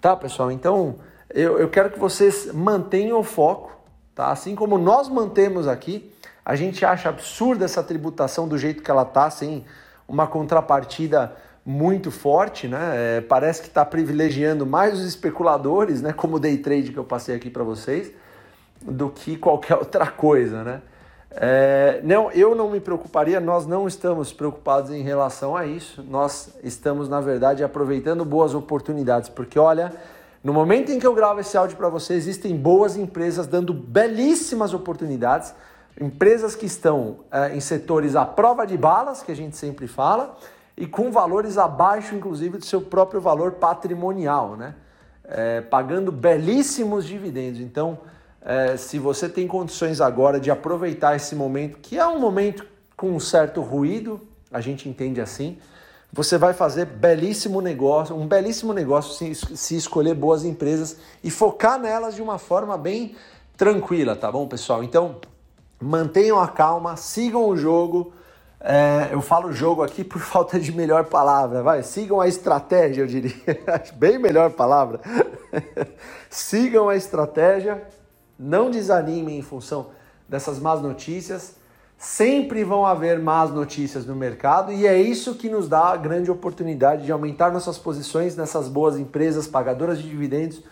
tá, 0.01 0.17
pessoal? 0.17 0.51
Então 0.51 0.97
eu, 1.29 1.59
eu 1.59 1.69
quero 1.69 1.91
que 1.91 1.99
vocês 1.99 2.53
mantenham 2.53 3.19
o 3.19 3.25
foco 3.25 3.81
Tá? 4.21 4.31
Assim 4.31 4.55
como 4.55 4.77
nós 4.77 5.09
mantemos 5.09 5.67
aqui, 5.67 6.13
a 6.45 6.55
gente 6.55 6.85
acha 6.85 7.09
absurda 7.09 7.65
essa 7.65 7.83
tributação 7.83 8.47
do 8.47 8.59
jeito 8.59 8.83
que 8.83 8.91
ela 8.91 9.01
está, 9.01 9.31
sem 9.31 9.65
uma 10.07 10.27
contrapartida 10.27 11.35
muito 11.65 12.11
forte, 12.11 12.67
né? 12.67 12.93
É, 12.95 13.21
parece 13.21 13.63
que 13.63 13.69
está 13.69 13.85
privilegiando 13.85 14.67
mais 14.67 14.95
os 14.99 15.05
especuladores, 15.05 16.03
né? 16.03 16.13
Como 16.13 16.37
o 16.37 16.41
day 16.41 16.57
trade 16.57 16.93
que 16.93 16.99
eu 16.99 17.05
passei 17.05 17.35
aqui 17.35 17.51
para 17.51 17.63
vocês, 17.63 18.13
do 18.83 19.11
que 19.11 19.37
qualquer 19.37 19.77
outra 19.79 20.07
coisa, 20.07 20.65
né? 20.65 20.83
É, 21.33 22.01
não, 22.03 22.31
eu 22.33 22.57
não 22.57 22.69
me 22.71 22.81
preocuparia, 22.81 23.39
nós 23.39 23.65
não 23.65 23.87
estamos 23.87 24.33
preocupados 24.33 24.91
em 24.91 25.03
relação 25.03 25.57
a 25.57 25.65
isso. 25.65 26.03
Nós 26.03 26.55
estamos, 26.65 27.09
na 27.09 27.21
verdade, 27.21 27.63
aproveitando 27.63 28.25
boas 28.25 28.53
oportunidades, 28.53 29.29
porque 29.29 29.59
olha, 29.59 29.93
no 30.43 30.53
momento 30.53 30.91
em 30.91 30.99
que 30.99 31.07
eu 31.07 31.15
gravo 31.15 31.41
esse 31.41 31.57
áudio 31.57 31.77
para 31.77 31.89
você, 31.89 32.15
existem 32.15 32.57
boas 32.57 32.97
empresas 32.97 33.47
dando 33.47 33.73
belíssimas 33.73 34.75
oportunidades, 34.75 35.55
empresas 36.01 36.57
que 36.57 36.67
estão 36.67 37.19
é, 37.31 37.55
em 37.55 37.61
setores 37.61 38.17
à 38.17 38.25
prova 38.25 38.67
de 38.67 38.77
balas, 38.77 39.23
que 39.23 39.31
a 39.31 39.37
gente 39.37 39.57
sempre 39.57 39.87
fala, 39.87 40.37
e 40.81 40.87
com 40.87 41.13
valores 41.13 41.59
abaixo, 41.59 42.15
inclusive, 42.15 42.57
do 42.57 42.65
seu 42.65 42.81
próprio 42.81 43.21
valor 43.21 43.53
patrimonial, 43.53 44.57
né? 44.57 44.75
É, 45.25 45.61
pagando 45.61 46.11
belíssimos 46.11 47.07
dividendos. 47.07 47.61
Então, 47.61 47.99
é, 48.41 48.79
se 48.79 48.99
você 48.99 49.29
tem 49.29 49.47
condições 49.47 50.01
agora 50.01 50.41
de 50.41 50.51
aproveitar 50.51 51.15
esse 51.15 51.37
momento, 51.37 51.79
que 51.83 51.99
é 51.99 52.07
um 52.07 52.19
momento 52.19 52.65
com 52.97 53.11
um 53.11 53.21
certo 53.21 53.61
ruído, 53.61 54.23
a 54.51 54.63
gente 54.63 54.89
entende 54.89 55.21
assim, 55.21 55.59
você 56.11 56.39
vai 56.39 56.55
fazer 56.55 56.87
belíssimo 56.87 57.61
negócio, 57.61 58.17
um 58.17 58.27
belíssimo 58.27 58.73
negócio 58.73 59.13
se, 59.13 59.35
se 59.55 59.77
escolher 59.77 60.15
boas 60.15 60.45
empresas 60.45 60.97
e 61.23 61.31
focar 61.31 61.79
nelas 61.79 62.15
de 62.15 62.23
uma 62.23 62.39
forma 62.39 62.79
bem 62.79 63.15
tranquila, 63.55 64.17
tá 64.17 64.33
bom, 64.33 64.49
pessoal? 64.49 64.83
Então, 64.83 65.17
mantenham 65.79 66.41
a 66.41 66.49
calma, 66.49 66.97
sigam 66.97 67.47
o 67.47 67.55
jogo. 67.55 68.15
É, 68.63 69.09
eu 69.11 69.23
falo 69.23 69.53
jogo 69.55 69.83
aqui 69.83 70.05
por 70.05 70.21
falta 70.21 70.61
de 70.61 70.71
melhor 70.71 71.07
palavra, 71.07 71.63
vai. 71.63 71.83
Sigam 71.83 72.21
a 72.21 72.29
estratégia, 72.29 73.03
eu 73.03 73.07
diria. 73.07 73.33
Bem 73.97 74.19
melhor 74.19 74.51
palavra. 74.51 75.01
sigam 76.29 76.89
a 76.89 76.95
estratégia, 76.95 77.83
não 78.39 78.71
desanimem 78.71 79.39
em 79.39 79.43
função 79.43 79.89
dessas 80.29 80.59
más 80.59 80.83
notícias. 80.83 81.59
Sempre 81.97 82.65
vão 82.65 82.87
haver 82.87 83.19
más 83.19 83.51
notícias 83.51 84.07
no 84.07 84.17
mercado 84.17 84.73
e 84.73 84.87
é 84.87 84.99
isso 84.99 85.35
que 85.35 85.51
nos 85.51 85.69
dá 85.69 85.89
a 85.91 85.97
grande 85.99 86.31
oportunidade 86.31 87.05
de 87.05 87.13
aumentar 87.13 87.53
nossas 87.53 87.77
posições 87.77 88.35
nessas 88.37 88.69
boas 88.69 88.99
empresas 88.99 89.47
pagadoras 89.47 89.99
de 89.99 90.09
dividendos, 90.09 90.63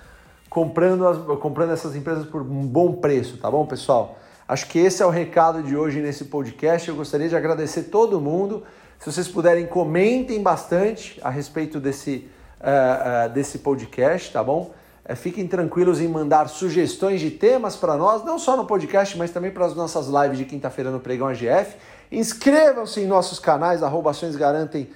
comprando, 0.49 1.07
as, 1.07 1.19
comprando 1.39 1.73
essas 1.73 1.95
empresas 1.95 2.25
por 2.25 2.41
um 2.41 2.67
bom 2.67 2.95
preço, 2.95 3.37
tá 3.37 3.51
bom, 3.51 3.67
pessoal? 3.67 4.17
Acho 4.49 4.67
que 4.67 4.79
esse 4.79 5.03
é 5.03 5.07
o 5.07 5.11
recado 5.11 5.63
de 5.63 5.77
hoje 5.77 6.01
nesse 6.01 6.25
podcast. 6.25 6.89
Eu 6.89 6.97
gostaria 6.97 7.29
de 7.29 7.37
agradecer 7.37 7.83
todo 7.83 8.19
mundo. 8.19 8.63
Se 8.99 9.13
vocês 9.13 9.29
puderem, 9.29 9.67
comentem 9.67 10.43
bastante 10.43 11.21
a 11.23 11.29
respeito 11.29 11.79
desse, 11.79 12.27
uh, 12.59 13.27
uh, 13.27 13.29
desse 13.29 13.59
podcast, 13.59 14.33
tá 14.33 14.43
bom? 14.43 14.73
Uh, 15.07 15.15
fiquem 15.15 15.47
tranquilos 15.47 16.01
em 16.01 16.09
mandar 16.09 16.49
sugestões 16.49 17.21
de 17.21 17.31
temas 17.31 17.77
para 17.77 17.99
nós, 17.99 18.25
não 18.25 18.39
só 18.39 18.57
no 18.57 18.65
podcast, 18.65 19.19
mas 19.19 19.31
também 19.31 19.51
para 19.51 19.67
as 19.67 19.75
nossas 19.75 20.07
lives 20.07 20.39
de 20.39 20.47
quinta-feira 20.47 20.91
no 20.91 20.99
Pregão 20.99 21.29
AGF. 21.29 21.77
Inscrevam-se 22.11 23.01
em 23.03 23.07
nossos 23.07 23.39
canais, 23.39 23.83
arroba 23.83 24.13
Ações 24.13 24.35
Garantem, 24.35 24.89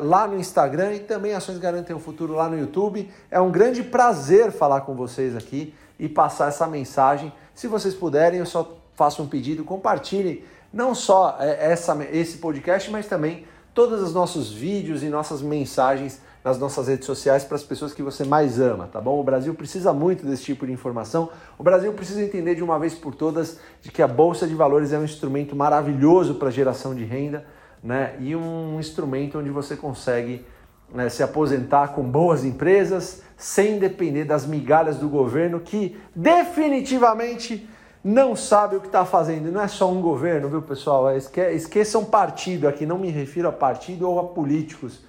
lá 0.00 0.28
no 0.28 0.38
Instagram 0.38 0.94
e 0.94 1.00
também 1.00 1.34
Ações 1.34 1.58
Garantem 1.58 1.94
o 1.94 1.98
Futuro 1.98 2.34
lá 2.34 2.48
no 2.48 2.56
YouTube. 2.56 3.10
É 3.32 3.40
um 3.40 3.50
grande 3.50 3.82
prazer 3.82 4.52
falar 4.52 4.82
com 4.82 4.94
vocês 4.94 5.34
aqui 5.34 5.74
e 5.98 6.08
passar 6.08 6.48
essa 6.48 6.66
mensagem. 6.66 7.32
Se 7.56 7.66
vocês 7.66 7.94
puderem, 7.94 8.38
eu 8.38 8.44
só 8.44 8.76
faço 8.94 9.22
um 9.22 9.26
pedido, 9.26 9.64
compartilhem 9.64 10.44
não 10.70 10.94
só 10.94 11.38
é, 11.40 11.72
essa, 11.72 11.96
esse 12.12 12.36
podcast, 12.36 12.90
mas 12.90 13.06
também 13.06 13.46
todos 13.72 14.02
os 14.02 14.12
nossos 14.12 14.52
vídeos 14.52 15.02
e 15.02 15.08
nossas 15.08 15.40
mensagens 15.40 16.20
nas 16.44 16.58
nossas 16.58 16.86
redes 16.86 17.06
sociais 17.06 17.44
para 17.44 17.56
as 17.56 17.62
pessoas 17.62 17.94
que 17.94 18.02
você 18.02 18.24
mais 18.24 18.60
ama, 18.60 18.86
tá 18.92 19.00
bom? 19.00 19.18
O 19.18 19.24
Brasil 19.24 19.54
precisa 19.54 19.90
muito 19.90 20.26
desse 20.26 20.44
tipo 20.44 20.66
de 20.66 20.72
informação. 20.72 21.30
O 21.58 21.62
Brasil 21.62 21.94
precisa 21.94 22.22
entender 22.22 22.56
de 22.56 22.62
uma 22.62 22.78
vez 22.78 22.94
por 22.94 23.14
todas 23.14 23.58
de 23.80 23.90
que 23.90 24.02
a 24.02 24.06
bolsa 24.06 24.46
de 24.46 24.54
valores 24.54 24.92
é 24.92 24.98
um 24.98 25.04
instrumento 25.04 25.56
maravilhoso 25.56 26.34
para 26.34 26.50
geração 26.50 26.94
de 26.94 27.04
renda, 27.04 27.46
né? 27.82 28.16
E 28.20 28.36
um 28.36 28.78
instrumento 28.78 29.38
onde 29.38 29.48
você 29.48 29.74
consegue 29.74 30.44
né, 30.92 31.08
se 31.08 31.22
aposentar 31.22 31.88
com 31.88 32.02
boas 32.02 32.44
empresas, 32.44 33.22
sem 33.36 33.78
depender 33.78 34.24
das 34.24 34.46
migalhas 34.46 34.96
do 34.96 35.08
governo 35.08 35.60
que 35.60 35.98
definitivamente 36.14 37.68
não 38.02 38.36
sabe 38.36 38.76
o 38.76 38.80
que 38.80 38.86
está 38.86 39.04
fazendo. 39.04 39.50
Não 39.50 39.60
é 39.60 39.68
só 39.68 39.90
um 39.90 40.00
governo, 40.00 40.48
viu, 40.48 40.62
pessoal? 40.62 41.10
É, 41.10 41.16
esque 41.16 41.40
esqueçam 41.40 42.04
partido 42.04 42.68
aqui, 42.68 42.86
não 42.86 42.98
me 42.98 43.10
refiro 43.10 43.48
a 43.48 43.52
partido 43.52 44.08
ou 44.08 44.20
a 44.20 44.24
políticos. 44.24 45.04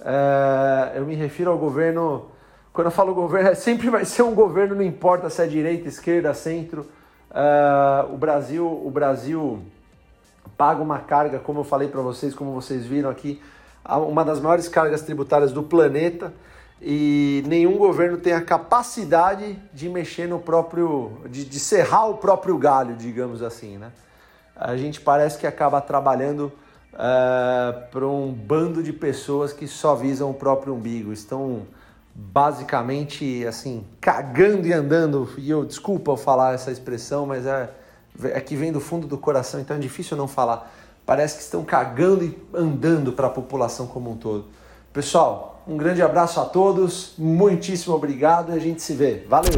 É, 0.00 0.92
eu 0.96 1.04
me 1.04 1.16
refiro 1.16 1.50
ao 1.50 1.58
governo. 1.58 2.26
Quando 2.72 2.86
eu 2.86 2.90
falo 2.92 3.12
governo, 3.14 3.50
é, 3.50 3.54
sempre 3.54 3.90
vai 3.90 4.04
ser 4.04 4.22
um 4.22 4.34
governo, 4.34 4.76
não 4.76 4.82
importa 4.82 5.28
se 5.28 5.42
é 5.42 5.46
direita, 5.46 5.88
esquerda, 5.88 6.32
centro. 6.34 6.86
É, 7.34 8.06
o 8.12 8.16
Brasil, 8.16 8.64
o 8.64 8.90
Brasil 8.90 9.60
paga 10.56 10.80
uma 10.80 11.00
carga, 11.00 11.40
como 11.40 11.60
eu 11.60 11.64
falei 11.64 11.88
para 11.88 12.00
vocês, 12.00 12.32
como 12.32 12.52
vocês 12.52 12.86
viram 12.86 13.10
aqui, 13.10 13.42
uma 13.88 14.24
das 14.24 14.40
maiores 14.40 14.68
cargas 14.68 15.02
tributárias 15.02 15.52
do 15.52 15.62
planeta 15.62 16.32
e 16.80 17.42
nenhum 17.46 17.78
governo 17.78 18.18
tem 18.18 18.32
a 18.32 18.40
capacidade 18.40 19.58
de 19.72 19.88
mexer 19.88 20.28
no 20.28 20.38
próprio, 20.38 21.12
de, 21.28 21.44
de 21.44 21.58
serrar 21.58 22.08
o 22.10 22.18
próprio 22.18 22.56
galho, 22.58 22.94
digamos 22.94 23.42
assim, 23.42 23.78
né? 23.78 23.92
A 24.54 24.76
gente 24.76 25.00
parece 25.00 25.38
que 25.38 25.46
acaba 25.46 25.80
trabalhando 25.80 26.52
uh, 26.92 26.98
é, 26.98 27.72
para 27.90 28.06
um 28.06 28.32
bando 28.32 28.82
de 28.82 28.92
pessoas 28.92 29.52
que 29.52 29.66
só 29.66 29.94
visam 29.94 30.30
o 30.30 30.34
próprio 30.34 30.74
umbigo, 30.74 31.12
estão 31.12 31.66
basicamente 32.14 33.46
assim 33.46 33.86
cagando 34.00 34.66
e 34.66 34.72
andando. 34.72 35.28
E 35.36 35.50
eu 35.50 35.64
desculpa 35.64 36.12
eu 36.12 36.16
falar 36.16 36.54
essa 36.54 36.70
expressão, 36.70 37.26
mas 37.26 37.44
é, 37.46 37.70
é 38.24 38.40
que 38.40 38.56
vem 38.56 38.72
do 38.72 38.80
fundo 38.80 39.06
do 39.06 39.18
coração, 39.18 39.60
então 39.60 39.76
é 39.76 39.78
difícil 39.78 40.16
não 40.16 40.26
falar 40.26 40.72
parece 41.06 41.36
que 41.36 41.42
estão 41.42 41.64
cagando 41.64 42.24
e 42.24 42.36
andando 42.52 43.12
para 43.12 43.28
a 43.28 43.30
população 43.30 43.86
como 43.86 44.10
um 44.10 44.16
todo. 44.16 44.46
Pessoal, 44.92 45.62
um 45.66 45.76
grande 45.76 46.02
abraço 46.02 46.40
a 46.40 46.44
todos, 46.44 47.14
muitíssimo 47.16 47.94
obrigado 47.94 48.52
e 48.52 48.56
a 48.56 48.58
gente 48.58 48.82
se 48.82 48.92
vê. 48.92 49.24
Valeu! 49.28 49.52